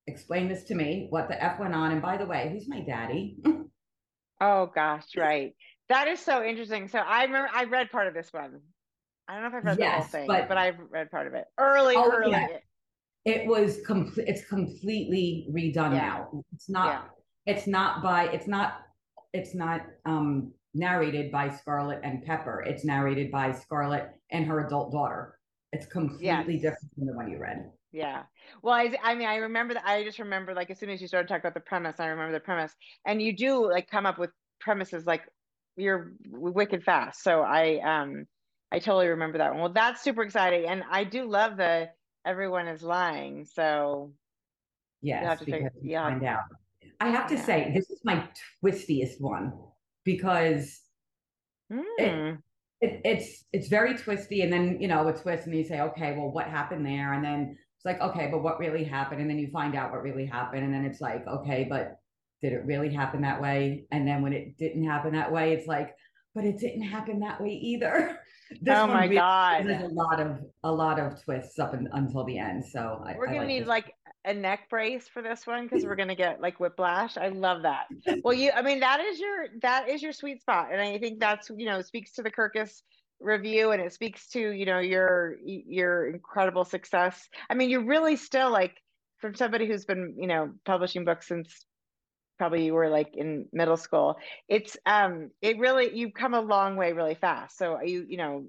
explain 0.08 0.48
this 0.48 0.64
to 0.64 0.74
me, 0.74 1.06
what 1.10 1.28
the 1.28 1.42
F 1.42 1.60
went 1.60 1.74
on. 1.74 1.92
And 1.92 2.02
by 2.02 2.16
the 2.16 2.26
way, 2.26 2.50
who's 2.52 2.68
my 2.68 2.80
daddy? 2.80 3.36
oh 4.40 4.70
gosh, 4.74 5.04
right. 5.16 5.54
That 5.88 6.08
is 6.08 6.20
so 6.20 6.44
interesting. 6.44 6.88
So 6.88 6.98
I 6.98 7.24
remember 7.24 7.50
I 7.52 7.64
read 7.64 7.90
part 7.90 8.08
of 8.08 8.14
this 8.14 8.32
one. 8.32 8.60
I 9.28 9.34
don't 9.34 9.42
know 9.42 9.48
if 9.48 9.54
I've 9.54 9.64
read 9.64 9.78
yes, 9.78 10.10
the 10.10 10.18
whole 10.18 10.26
thing, 10.26 10.26
but, 10.26 10.48
but 10.48 10.56
I've 10.56 10.78
read 10.90 11.10
part 11.10 11.26
of 11.26 11.34
it 11.34 11.44
early, 11.58 11.94
oh, 11.96 12.10
early. 12.10 12.30
Yeah. 12.30 12.46
It 13.24 13.46
was 13.46 13.80
complete. 13.86 14.26
It's 14.26 14.44
completely 14.46 15.46
redone 15.52 15.92
yeah. 15.92 16.08
now. 16.08 16.44
It's 16.54 16.70
not. 16.70 17.10
Yeah. 17.46 17.54
It's 17.54 17.66
not 17.66 18.02
by. 18.02 18.28
It's 18.28 18.46
not. 18.46 18.80
It's 19.34 19.54
not 19.54 19.82
um 20.06 20.52
narrated 20.74 21.30
by 21.32 21.50
Scarlett 21.50 22.00
and 22.02 22.24
Pepper. 22.24 22.62
It's 22.66 22.84
narrated 22.84 23.30
by 23.30 23.52
Scarlett 23.52 24.10
and 24.30 24.46
her 24.46 24.66
adult 24.66 24.92
daughter. 24.92 25.38
It's 25.72 25.86
completely 25.86 26.54
yes. 26.54 26.62
different 26.62 26.94
from 26.94 27.06
the 27.06 27.12
one 27.12 27.30
you 27.30 27.38
read. 27.38 27.70
Yeah. 27.92 28.22
Well, 28.62 28.74
I, 28.74 28.94
I 29.02 29.14
mean, 29.14 29.28
I 29.28 29.36
remember 29.36 29.74
that. 29.74 29.86
I 29.86 30.04
just 30.04 30.18
remember 30.18 30.54
like 30.54 30.70
as 30.70 30.78
soon 30.78 30.90
as 30.90 31.00
you 31.00 31.08
started 31.08 31.28
talking 31.28 31.40
about 31.40 31.54
the 31.54 31.60
premise, 31.60 31.96
I 31.98 32.06
remember 32.06 32.32
the 32.32 32.40
premise, 32.40 32.74
and 33.06 33.20
you 33.20 33.34
do 33.34 33.70
like 33.70 33.90
come 33.90 34.06
up 34.06 34.18
with 34.18 34.30
premises 34.60 35.06
like 35.06 35.22
you're 35.76 36.12
wicked 36.30 36.84
fast. 36.84 37.22
So 37.22 37.42
I, 37.42 37.78
um, 37.78 38.26
I 38.72 38.78
totally 38.78 39.08
remember 39.08 39.38
that 39.38 39.52
one. 39.52 39.60
Well, 39.60 39.72
that's 39.72 40.02
super 40.02 40.22
exciting, 40.22 40.66
and 40.66 40.84
I 40.90 41.04
do 41.04 41.28
love 41.28 41.56
the 41.56 41.88
everyone 42.26 42.68
is 42.68 42.82
lying. 42.82 43.46
So 43.46 44.12
yes, 45.00 45.22
you 45.22 45.28
have 45.28 45.38
to 45.38 45.44
figure, 45.44 45.72
yeah. 45.82 46.08
find 46.08 46.24
out. 46.24 46.40
I 47.00 47.10
have 47.10 47.28
to 47.28 47.36
yeah. 47.36 47.44
say, 47.44 47.72
this 47.74 47.90
is 47.90 48.00
my 48.04 48.28
twistiest 48.60 49.20
one 49.20 49.52
because 50.08 50.80
mm. 51.70 51.82
it, 51.98 52.10
hmm. 52.10 52.36
it, 52.80 53.00
it's 53.04 53.44
it's 53.52 53.68
very 53.68 53.94
twisty, 53.94 54.40
and 54.40 54.50
then 54.50 54.80
you 54.80 54.88
know 54.88 55.06
it 55.08 55.20
twists, 55.20 55.46
and 55.46 55.54
you 55.54 55.64
say, 55.64 55.80
okay, 55.80 56.16
well, 56.16 56.30
what 56.30 56.46
happened 56.46 56.86
there? 56.86 57.12
And 57.12 57.22
then 57.22 57.58
it's 57.76 57.84
like, 57.84 58.00
okay, 58.00 58.28
but 58.32 58.42
what 58.42 58.58
really 58.58 58.84
happened? 58.84 59.20
And 59.20 59.28
then 59.28 59.38
you 59.38 59.50
find 59.50 59.76
out 59.76 59.90
what 59.90 60.02
really 60.02 60.24
happened, 60.24 60.64
and 60.64 60.72
then 60.72 60.86
it's 60.86 61.02
like, 61.02 61.26
okay, 61.26 61.66
but 61.68 61.98
did 62.40 62.54
it 62.54 62.64
really 62.64 62.90
happen 62.90 63.20
that 63.20 63.42
way? 63.42 63.84
And 63.92 64.08
then 64.08 64.22
when 64.22 64.32
it 64.32 64.56
didn't 64.56 64.84
happen 64.84 65.12
that 65.12 65.30
way, 65.30 65.52
it's 65.52 65.66
like, 65.66 65.94
but 66.34 66.44
it 66.44 66.58
didn't 66.58 66.82
happen 66.82 67.20
that 67.20 67.40
way 67.40 67.50
either. 67.50 68.18
This 68.62 68.74
oh 68.74 68.86
my 68.86 69.02
really, 69.02 69.16
god! 69.16 69.66
There's 69.66 69.82
a 69.82 69.94
lot 69.94 70.20
of 70.20 70.38
a 70.64 70.72
lot 70.72 70.98
of 70.98 71.22
twists 71.22 71.58
up 71.58 71.74
in, 71.74 71.86
until 71.92 72.24
the 72.24 72.38
end. 72.38 72.64
So 72.64 73.04
we're 73.14 73.26
gonna 73.26 73.40
like 73.40 73.46
need 73.46 73.60
this. 73.60 73.68
like 73.68 73.92
a 74.24 74.34
neck 74.34 74.68
brace 74.68 75.08
for 75.08 75.22
this 75.22 75.46
one 75.46 75.66
because 75.66 75.84
we're 75.84 75.96
gonna 75.96 76.14
get 76.14 76.40
like 76.40 76.60
whiplash. 76.60 77.16
I 77.16 77.28
love 77.28 77.62
that. 77.62 77.86
Well, 78.24 78.34
you, 78.34 78.50
I 78.50 78.62
mean, 78.62 78.80
that 78.80 79.00
is 79.00 79.18
your 79.18 79.46
that 79.62 79.88
is 79.88 80.02
your 80.02 80.12
sweet 80.12 80.40
spot, 80.40 80.68
and 80.72 80.80
I 80.80 80.98
think 80.98 81.20
that's 81.20 81.50
you 81.50 81.66
know 81.66 81.82
speaks 81.82 82.12
to 82.12 82.22
the 82.22 82.30
Kirkus 82.30 82.82
review 83.20 83.72
and 83.72 83.82
it 83.82 83.92
speaks 83.92 84.28
to 84.28 84.40
you 84.52 84.64
know 84.64 84.78
your 84.78 85.36
your 85.42 86.08
incredible 86.08 86.64
success. 86.64 87.28
I 87.50 87.54
mean, 87.54 87.70
you're 87.70 87.86
really 87.86 88.16
still 88.16 88.50
like 88.50 88.76
from 89.18 89.34
somebody 89.34 89.66
who's 89.66 89.84
been 89.84 90.14
you 90.18 90.26
know 90.26 90.52
publishing 90.64 91.04
books 91.04 91.28
since 91.28 91.66
probably 92.38 92.64
you 92.64 92.72
were 92.72 92.88
like 92.88 93.16
in 93.16 93.46
middle 93.52 93.76
school 93.76 94.16
it's 94.48 94.76
um 94.86 95.30
it 95.42 95.58
really 95.58 95.90
you've 95.92 96.14
come 96.14 96.34
a 96.34 96.40
long 96.40 96.76
way 96.76 96.92
really 96.92 97.16
fast 97.16 97.58
so 97.58 97.80
you 97.82 98.06
you 98.08 98.16
know 98.16 98.46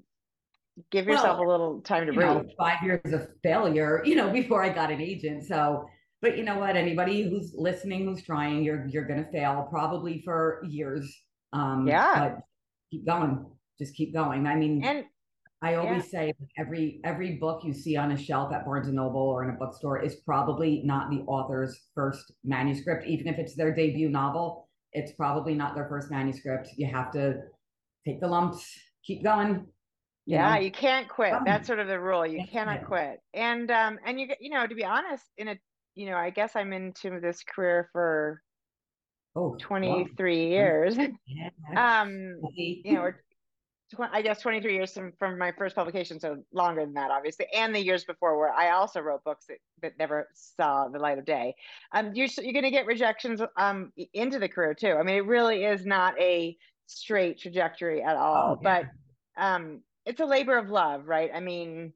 give 0.90 1.06
yourself 1.06 1.38
well, 1.38 1.48
a 1.48 1.50
little 1.50 1.80
time 1.82 2.06
to 2.06 2.12
breathe 2.12 2.28
know, 2.28 2.44
five 2.58 2.82
years 2.82 3.12
of 3.12 3.28
failure 3.42 4.02
you 4.04 4.14
know 4.14 4.30
before 4.32 4.62
i 4.62 4.68
got 4.68 4.90
an 4.90 5.00
agent 5.00 5.44
so 5.44 5.86
but 6.22 6.36
you 6.36 6.44
know 6.44 6.58
what 6.58 6.76
anybody 6.76 7.28
who's 7.28 7.52
listening 7.56 8.06
who's 8.06 8.22
trying 8.22 8.62
you're 8.62 8.86
you're 8.88 9.06
gonna 9.06 9.26
fail 9.32 9.66
probably 9.70 10.22
for 10.24 10.62
years 10.68 11.22
um 11.52 11.86
yeah 11.86 12.36
keep 12.90 13.04
going 13.06 13.44
just 13.78 13.94
keep 13.94 14.14
going 14.14 14.46
i 14.46 14.54
mean 14.54 14.82
and 14.84 15.04
I 15.62 15.74
always 15.74 16.04
yeah. 16.04 16.20
say 16.20 16.34
every 16.56 17.00
every 17.04 17.32
book 17.32 17.62
you 17.64 17.74
see 17.74 17.94
on 17.96 18.12
a 18.12 18.16
shelf 18.16 18.52
at 18.52 18.64
Barnes 18.64 18.86
and 18.86 18.96
Noble 18.96 19.20
or 19.20 19.44
in 19.44 19.50
a 19.50 19.58
bookstore 19.58 20.02
is 20.02 20.16
probably 20.24 20.80
not 20.84 21.10
the 21.10 21.18
author's 21.26 21.78
first 21.94 22.32
manuscript, 22.44 23.06
even 23.06 23.28
if 23.28 23.38
it's 23.38 23.54
their 23.54 23.74
debut 23.74 24.08
novel. 24.08 24.68
It's 24.92 25.12
probably 25.12 25.54
not 25.54 25.74
their 25.74 25.86
first 25.86 26.10
manuscript. 26.10 26.70
You 26.76 26.86
have 26.86 27.12
to 27.12 27.42
take 28.06 28.20
the 28.20 28.26
lumps, 28.26 28.66
keep 29.04 29.22
going. 29.22 29.66
Yeah, 30.26 30.54
know? 30.54 30.60
you 30.60 30.70
can't 30.70 31.08
quit. 31.08 31.34
That's 31.44 31.66
sort 31.66 31.78
of 31.78 31.88
the 31.88 31.98
rule. 31.98 32.26
You 32.26 32.44
cannot 32.50 32.84
quit. 32.84 33.20
And 33.34 33.70
um 33.70 33.98
and 34.04 34.20
you 34.20 34.28
you 34.40 34.50
know 34.50 34.66
to 34.66 34.74
be 34.74 34.84
honest, 34.84 35.24
in 35.36 35.48
a 35.48 35.58
you 35.94 36.06
know 36.06 36.16
I 36.16 36.30
guess 36.30 36.56
I'm 36.56 36.72
into 36.72 37.20
this 37.20 37.42
career 37.42 37.88
for 37.92 38.42
oh 39.34 39.56
23 39.58 40.36
wow. 40.36 40.50
years. 40.50 40.96
Yeah. 41.26 42.00
um 42.02 42.40
you 42.56 42.94
know 42.94 43.12
I 44.12 44.22
guess 44.22 44.40
23 44.40 44.74
years 44.74 44.92
from, 44.92 45.12
from 45.18 45.36
my 45.36 45.50
first 45.50 45.74
publication, 45.74 46.20
so 46.20 46.44
longer 46.52 46.84
than 46.84 46.94
that, 46.94 47.10
obviously, 47.10 47.46
and 47.52 47.74
the 47.74 47.84
years 47.84 48.04
before 48.04 48.38
where 48.38 48.52
I 48.52 48.70
also 48.70 49.00
wrote 49.00 49.24
books 49.24 49.46
that, 49.46 49.58
that 49.82 49.98
never 49.98 50.28
saw 50.32 50.86
the 50.86 51.00
light 51.00 51.18
of 51.18 51.24
day. 51.24 51.56
Um, 51.92 52.12
you're 52.14 52.28
you're 52.38 52.52
going 52.52 52.62
to 52.62 52.70
get 52.70 52.86
rejections 52.86 53.40
um 53.56 53.92
into 54.14 54.38
the 54.38 54.48
career 54.48 54.74
too. 54.74 54.92
I 54.92 55.02
mean, 55.02 55.16
it 55.16 55.26
really 55.26 55.64
is 55.64 55.86
not 55.86 56.18
a 56.20 56.56
straight 56.86 57.40
trajectory 57.40 58.02
at 58.02 58.16
all, 58.16 58.52
oh, 58.52 58.60
yeah. 58.62 58.82
but 59.36 59.42
um, 59.42 59.80
it's 60.06 60.20
a 60.20 60.26
labor 60.26 60.56
of 60.56 60.70
love, 60.70 61.06
right? 61.06 61.30
I 61.34 61.40
mean, 61.40 61.92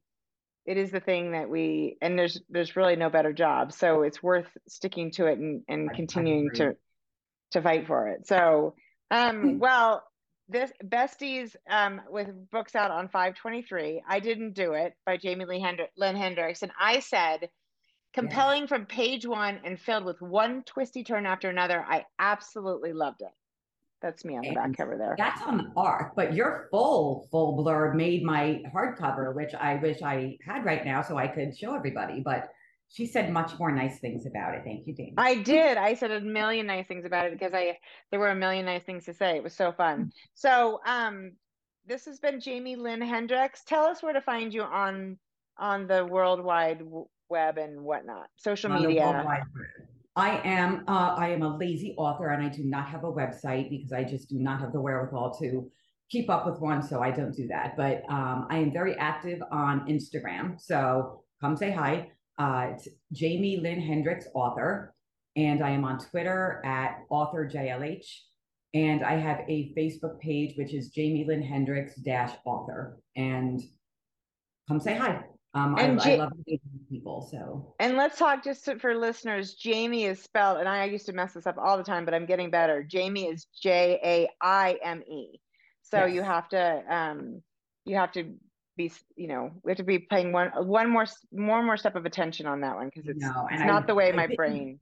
it 0.65 0.77
is 0.77 0.91
the 0.91 0.99
thing 0.99 1.31
that 1.31 1.49
we 1.49 1.97
and 2.01 2.17
there's 2.17 2.41
there's 2.49 2.75
really 2.75 2.95
no 2.95 3.09
better 3.09 3.33
job, 3.33 3.71
so 3.73 4.01
it's 4.01 4.21
worth 4.21 4.47
sticking 4.67 5.11
to 5.11 5.27
it 5.27 5.37
and 5.37 5.63
and 5.67 5.91
continuing 5.93 6.49
to 6.55 6.75
to 7.51 7.61
fight 7.61 7.87
for 7.87 8.07
it. 8.09 8.27
So, 8.27 8.75
um, 9.11 9.41
hmm. 9.41 9.57
well 9.59 10.03
this 10.47 10.71
besties 10.83 11.55
um, 11.69 12.01
with 12.09 12.29
books 12.51 12.75
out 12.75 12.91
on 12.91 13.07
523 13.07 14.03
i 14.07 14.19
didn't 14.19 14.53
do 14.53 14.73
it 14.73 14.93
by 15.05 15.17
jaime 15.21 15.45
lee 15.45 15.59
Hendri- 15.59 15.89
lynn 15.97 16.15
hendricks 16.15 16.61
and 16.61 16.71
i 16.79 16.99
said 16.99 17.49
compelling 18.13 18.61
yes. 18.61 18.69
from 18.69 18.85
page 18.85 19.25
one 19.25 19.59
and 19.63 19.79
filled 19.79 20.05
with 20.05 20.21
one 20.21 20.63
twisty 20.63 21.03
turn 21.03 21.25
after 21.25 21.49
another 21.49 21.83
i 21.87 22.05
absolutely 22.19 22.93
loved 22.93 23.21
it 23.21 23.31
that's 24.05 24.23
me 24.23 24.35
on 24.35 24.43
the 24.43 24.49
and 24.49 24.55
back 24.55 24.77
cover 24.77 24.97
there 24.97 25.15
that's 25.17 25.41
on 25.41 25.57
the 25.57 25.71
arc 25.75 26.15
but 26.15 26.33
your 26.33 26.67
full 26.69 27.27
full 27.31 27.57
blurb 27.57 27.95
made 27.95 28.23
my 28.23 28.61
hardcover 28.73 29.33
which 29.33 29.55
i 29.55 29.75
wish 29.77 30.03
i 30.03 30.37
had 30.45 30.63
right 30.63 30.85
now 30.85 31.01
so 31.01 31.17
i 31.17 31.27
could 31.27 31.57
show 31.57 31.73
everybody 31.73 32.21
but 32.23 32.49
she 32.87 33.07
said 33.07 33.31
much 33.31 33.57
more 33.57 33.71
nice 33.71 33.99
things 33.99 34.27
about 34.27 34.53
it. 34.53 34.61
Thank 34.63 34.85
you, 34.85 34.93
Dana. 34.93 35.13
I 35.17 35.41
did. 35.41 35.75
I 35.75 35.95
said 35.95 36.11
a 36.11 36.21
million 36.21 36.67
nice 36.67 36.85
things 36.87 37.03
about 37.03 37.25
it 37.25 37.31
because 37.33 37.51
I 37.53 37.79
there 38.11 38.19
were 38.19 38.29
a 38.29 38.35
million 38.35 38.65
nice 38.65 38.83
things 38.83 39.05
to 39.05 39.13
say. 39.13 39.35
It 39.35 39.43
was 39.43 39.53
so 39.53 39.71
fun. 39.71 40.11
So 40.35 40.79
um 40.85 41.31
this 41.87 42.05
has 42.05 42.19
been 42.19 42.39
Jaime 42.39 42.75
Lynn 42.75 43.01
Hendricks. 43.01 43.63
Tell 43.63 43.85
us 43.85 44.01
where 44.03 44.13
to 44.13 44.21
find 44.21 44.53
you 44.53 44.61
on 44.61 45.17
on 45.57 45.87
the 45.87 46.05
worldwide 46.05 46.83
web 47.29 47.57
and 47.57 47.81
whatnot, 47.81 48.27
social 48.35 48.71
on 48.71 48.81
media. 48.81 49.25
I 50.15 50.39
am 50.45 50.85
uh, 50.87 51.15
I 51.17 51.29
am 51.29 51.41
a 51.41 51.57
lazy 51.57 51.93
author 51.97 52.29
and 52.29 52.43
I 52.43 52.49
do 52.49 52.63
not 52.63 52.87
have 52.87 53.03
a 53.03 53.11
website 53.11 53.69
because 53.69 53.91
I 53.91 54.03
just 54.03 54.29
do 54.29 54.39
not 54.39 54.61
have 54.61 54.71
the 54.71 54.79
wherewithal 54.79 55.37
to 55.39 55.69
keep 56.09 56.29
up 56.29 56.45
with 56.45 56.59
one, 56.59 56.81
so 56.81 57.01
I 57.01 57.11
don't 57.11 57.35
do 57.35 57.47
that. 57.47 57.75
But 57.75 58.03
um, 58.09 58.47
I 58.49 58.59
am 58.59 58.71
very 58.71 58.95
active 58.95 59.41
on 59.51 59.87
Instagram, 59.87 60.59
so 60.59 61.23
come 61.41 61.57
say 61.57 61.71
hi. 61.71 62.09
Uh, 62.37 62.71
it's 62.73 62.87
Jaime 63.19 63.59
Lynn 63.61 63.81
Hendricks, 63.81 64.27
author, 64.33 64.93
and 65.35 65.63
I 65.63 65.71
am 65.71 65.83
on 65.83 65.99
Twitter 65.99 66.61
at 66.65 66.99
author 67.09 67.49
JLH. 67.51 68.05
And 68.73 69.05
I 69.05 69.13
have 69.13 69.39
a 69.47 69.73
Facebook 69.77 70.19
page, 70.19 70.57
which 70.57 70.73
is 70.73 70.91
Jaime 70.95 71.25
Lynn 71.25 71.41
Hendricks 71.41 71.95
dash 71.95 72.33
author. 72.45 72.99
And 73.15 73.61
come 74.67 74.81
say 74.81 74.97
hi. 74.97 75.23
Um, 75.55 75.77
and 75.79 76.01
I, 76.01 76.11
I 76.11 76.15
love 76.17 76.33
people. 76.89 77.27
So, 77.31 77.73
and 77.79 77.95
let's 77.95 78.19
talk 78.19 78.43
just 78.43 78.65
to, 78.65 78.77
for 78.77 78.93
listeners. 78.93 79.55
Jaime 79.63 80.03
is 80.03 80.21
spelled, 80.21 80.59
and 80.59 80.67
I 80.67 80.83
used 80.83 81.05
to 81.05 81.13
mess 81.13 81.33
this 81.33 81.47
up 81.47 81.57
all 81.57 81.77
the 81.77 81.83
time, 81.83 82.03
but 82.03 82.13
I'm 82.13 82.25
getting 82.25 82.51
better. 82.51 82.85
Jaime 82.93 83.27
is 83.27 83.47
J 83.61 83.99
A 84.03 84.29
I 84.45 84.77
M 84.83 85.01
E. 85.09 85.39
So 85.81 86.05
yes. 86.05 86.13
you 86.13 86.21
have 86.23 86.49
to, 86.49 86.93
um, 86.93 87.41
you 87.85 87.95
have 87.95 88.11
to 88.13 88.35
be 88.77 88.91
you 89.15 89.27
know 89.27 89.51
we 89.63 89.71
have 89.71 89.77
to 89.77 89.83
be 89.83 89.99
paying 89.99 90.31
one 90.31 90.49
one 90.67 90.89
more 90.89 91.05
more 91.31 91.63
more 91.63 91.77
step 91.77 91.95
of 91.95 92.05
attention 92.05 92.45
on 92.45 92.61
that 92.61 92.75
one 92.75 92.91
because 92.93 93.07
it's, 93.07 93.21
no, 93.21 93.47
it's 93.49 93.63
not 93.63 93.83
I, 93.83 93.85
the 93.85 93.95
way 93.95 94.09
I 94.09 94.15
my 94.15 94.27
brain 94.35 94.79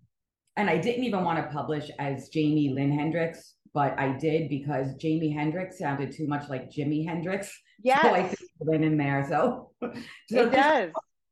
and 0.57 0.69
i 0.69 0.77
didn't 0.77 1.03
even 1.03 1.23
want 1.23 1.37
to 1.37 1.51
publish 1.53 1.89
as 1.99 2.29
jaime 2.33 2.73
lynn 2.73 2.91
hendricks 2.91 3.53
but 3.73 3.97
i 3.99 4.17
did 4.17 4.49
because 4.49 4.95
jaime 5.01 5.31
hendricks 5.31 5.77
sounded 5.77 6.11
too 6.11 6.27
much 6.27 6.49
like 6.49 6.71
jimi 6.71 7.05
hendrix 7.05 7.55
yeah 7.81 8.01
so 8.01 8.13
i 8.13 8.35
lynn 8.61 8.83
in 8.83 8.97
there 8.97 9.25
so, 9.27 9.71
so 9.81 9.91
it 10.29 10.51
does 10.51 10.91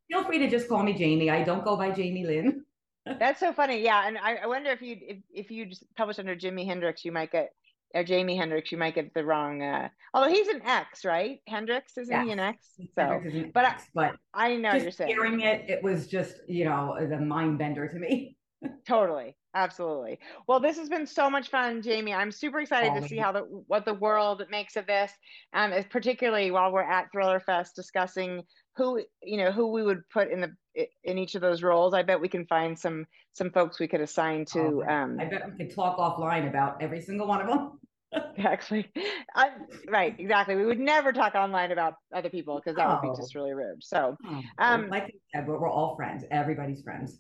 feel 0.10 0.24
free 0.24 0.40
to 0.40 0.50
just 0.50 0.68
call 0.68 0.84
me 0.84 0.94
jaime 0.94 1.30
i 1.30 1.44
don't 1.44 1.64
go 1.64 1.76
by 1.76 1.92
jaime 1.92 2.26
lynn 2.26 2.64
that's 3.20 3.40
so 3.40 3.52
funny 3.52 3.82
yeah 3.82 4.08
and 4.08 4.18
i, 4.18 4.36
I 4.36 4.48
wonder 4.48 4.72
if 4.72 4.82
you 4.82 4.98
if, 5.02 5.18
if 5.34 5.52
you 5.52 5.66
just 5.66 5.84
publish 5.96 6.20
under 6.20 6.36
jimi 6.36 6.66
hendrix 6.66 7.04
you 7.04 7.12
might 7.12 7.32
get 7.32 7.52
or 7.94 8.04
Jamie 8.04 8.36
Hendrix, 8.36 8.72
you 8.72 8.78
might 8.78 8.96
get 8.96 9.14
the 9.14 9.24
wrong. 9.24 9.62
Uh, 9.62 9.90
although 10.14 10.30
he's 10.30 10.48
an 10.48 10.62
X, 10.64 11.06
right? 11.06 11.40
Hendrix 11.48 11.98
isn't 11.98 12.14
yes. 12.14 12.26
he 12.26 12.32
an 12.32 12.40
X? 12.40 12.68
So, 12.96 13.02
an 13.02 13.52
but 13.54 13.66
X, 13.66 13.84
I, 13.84 13.88
but 13.94 14.16
I 14.34 14.56
know 14.56 14.72
just 14.72 14.84
you're 14.84 14.92
saying 14.92 15.10
hearing 15.10 15.42
it, 15.42 15.70
it 15.70 15.84
was 15.84 16.08
just 16.08 16.38
you 16.48 16.66
know 16.66 16.96
the 17.00 17.20
mind 17.20 17.58
bender 17.58 17.88
to 17.88 18.00
me. 18.00 18.38
totally, 18.88 19.36
Absolutely. 19.54 20.20
Well, 20.48 20.60
this 20.60 20.78
has 20.78 20.88
been 20.88 21.06
so 21.06 21.30
much 21.30 21.50
fun, 21.50 21.82
Jaime. 21.84 22.14
I'm 22.14 22.32
super 22.32 22.62
excited 22.62 23.02
to 23.02 23.08
see 23.08 23.18
how 23.18 23.34
the 23.34 23.42
what 23.68 23.84
the 23.84 23.94
world 23.94 24.44
makes 24.50 24.78
of 24.78 24.88
this, 24.88 25.12
um, 25.54 25.74
particularly 25.90 26.52
while 26.52 26.72
we're 26.72 26.82
at 26.82 27.12
Thriller 27.12 27.42
Fest 27.42 27.76
discussing 27.76 28.44
who 28.78 29.04
you 29.22 29.38
know 29.38 29.52
who 29.52 29.68
we 29.68 29.84
would 29.84 30.08
put 30.10 30.32
in 30.32 30.40
the 30.40 30.88
in 31.04 31.18
each 31.18 31.36
of 31.36 31.42
those 31.42 31.64
roles. 31.64 31.94
I 31.94 32.04
bet 32.04 32.22
we 32.22 32.30
can 32.30 32.46
find 32.46 32.80
some 32.80 33.06
some 33.34 33.52
folks 33.52 33.80
we 33.80 33.90
could 33.90 34.00
assign 34.00 34.46
to. 34.54 34.84
Oh, 34.88 34.90
um, 34.90 35.18
I 35.20 35.26
bet 35.26 35.50
we 35.52 35.58
could 35.58 35.76
talk 35.76 35.98
offline 35.98 36.48
about 36.48 36.82
every 36.82 37.02
single 37.02 37.28
one 37.28 37.42
of 37.42 37.48
them. 37.48 37.80
Actually, 38.40 38.90
I, 39.36 39.52
right, 39.90 40.16
exactly. 40.18 40.56
We 40.56 40.66
would 40.66 40.80
never 40.80 41.12
talk 41.12 41.36
online 41.36 41.72
about 41.72 41.96
other 42.14 42.30
people 42.30 42.56
because 42.56 42.78
that 42.78 42.88
oh. 42.88 43.00
would 43.02 43.14
be 43.14 43.22
just 43.22 43.36
really 43.36 43.54
rude. 43.54 43.84
So, 43.84 44.18
oh, 44.26 44.42
um, 44.60 44.90
like 44.90 45.04
I 45.04 45.12
said, 45.34 45.48
we're 45.48 45.70
all 45.70 45.96
friends. 45.96 46.24
Everybody's 46.32 46.82
friends 46.82 47.20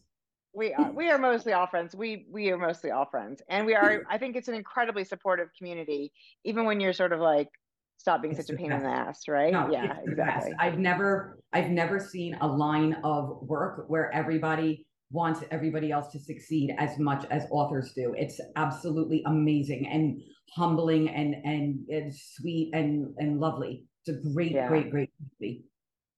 we 0.54 0.74
are 0.74 0.92
we 0.92 1.10
are 1.10 1.18
mostly 1.18 1.54
all 1.54 1.68
friends. 1.68 1.96
We 1.96 2.26
we 2.30 2.50
are 2.52 2.58
mostly 2.58 2.92
all 2.92 3.06
friends. 3.06 3.42
And 3.50 3.66
we 3.66 3.76
are 3.76 4.04
i 4.10 4.18
think 4.18 4.36
it's 4.36 4.48
an 4.48 4.56
incredibly 4.56 5.04
supportive 5.04 5.50
community 5.58 6.12
even 6.44 6.66
when 6.66 6.80
you're 6.80 6.94
sort 6.94 7.14
of 7.14 7.20
like 7.20 7.48
stop 7.98 8.22
being 8.22 8.34
it's 8.34 8.48
such 8.48 8.54
a 8.54 8.58
pain 8.58 8.70
best. 8.70 8.84
in 8.84 8.90
the 8.90 8.96
ass 8.96 9.28
right? 9.28 9.54
No, 9.54 9.70
yeah 9.72 9.98
exactly. 10.06 10.54
I've 10.60 10.78
never 10.78 11.40
i've 11.54 11.70
never 11.70 12.00
seen 12.00 12.38
a 12.42 12.48
line 12.48 12.98
of 13.04 13.40
work 13.42 13.86
where 13.88 14.14
everybody 14.14 14.86
wants 15.12 15.44
everybody 15.52 15.92
else 15.92 16.12
to 16.14 16.20
succeed 16.20 16.74
as 16.78 16.98
much 16.98 17.26
as 17.30 17.46
authors 17.52 17.92
do. 17.94 18.14
It's 18.18 18.40
absolutely 18.56 19.24
amazing 19.26 19.88
and 19.88 20.22
humbling 20.56 21.10
and 21.10 21.36
and 21.46 21.80
it's 21.88 22.36
sweet 22.38 22.72
and 22.74 23.14
and 23.18 23.40
lovely. 23.40 23.86
It's 24.06 24.18
a 24.18 24.34
great 24.34 24.52
yeah. 24.52 24.68
great 24.68 24.90
great 24.90 25.10
movie 25.40 25.64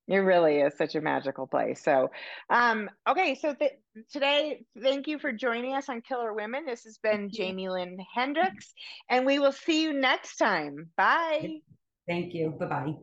it 0.08 0.18
really 0.18 0.60
is 0.60 0.76
such 0.78 0.96
a 0.96 1.02
magical 1.02 1.48
place. 1.48 1.82
So, 1.84 2.12
um, 2.50 2.90
okay, 3.08 3.36
so 3.36 3.54
th- 3.54 3.80
today, 4.12 4.66
thank 4.82 5.08
you 5.08 5.18
for 5.20 5.32
joining 5.32 5.74
us 5.74 5.90
on 5.90 6.02
Killer 6.02 6.34
Women. 6.34 6.66
This 6.66 6.84
has 6.84 6.98
been 6.98 7.30
Jaime 7.36 7.70
Lynn 7.70 7.98
Hendricks, 8.14 8.74
and 9.10 9.26
we 9.26 9.40
will 9.40 9.54
see 9.54 9.84
you 9.84 9.94
next 9.94 10.38
time. 10.38 10.90
Bye. 10.98 11.62
Thank 12.08 12.34
you. 12.34 12.52
Bye 12.52 12.66
bye. 12.66 12.94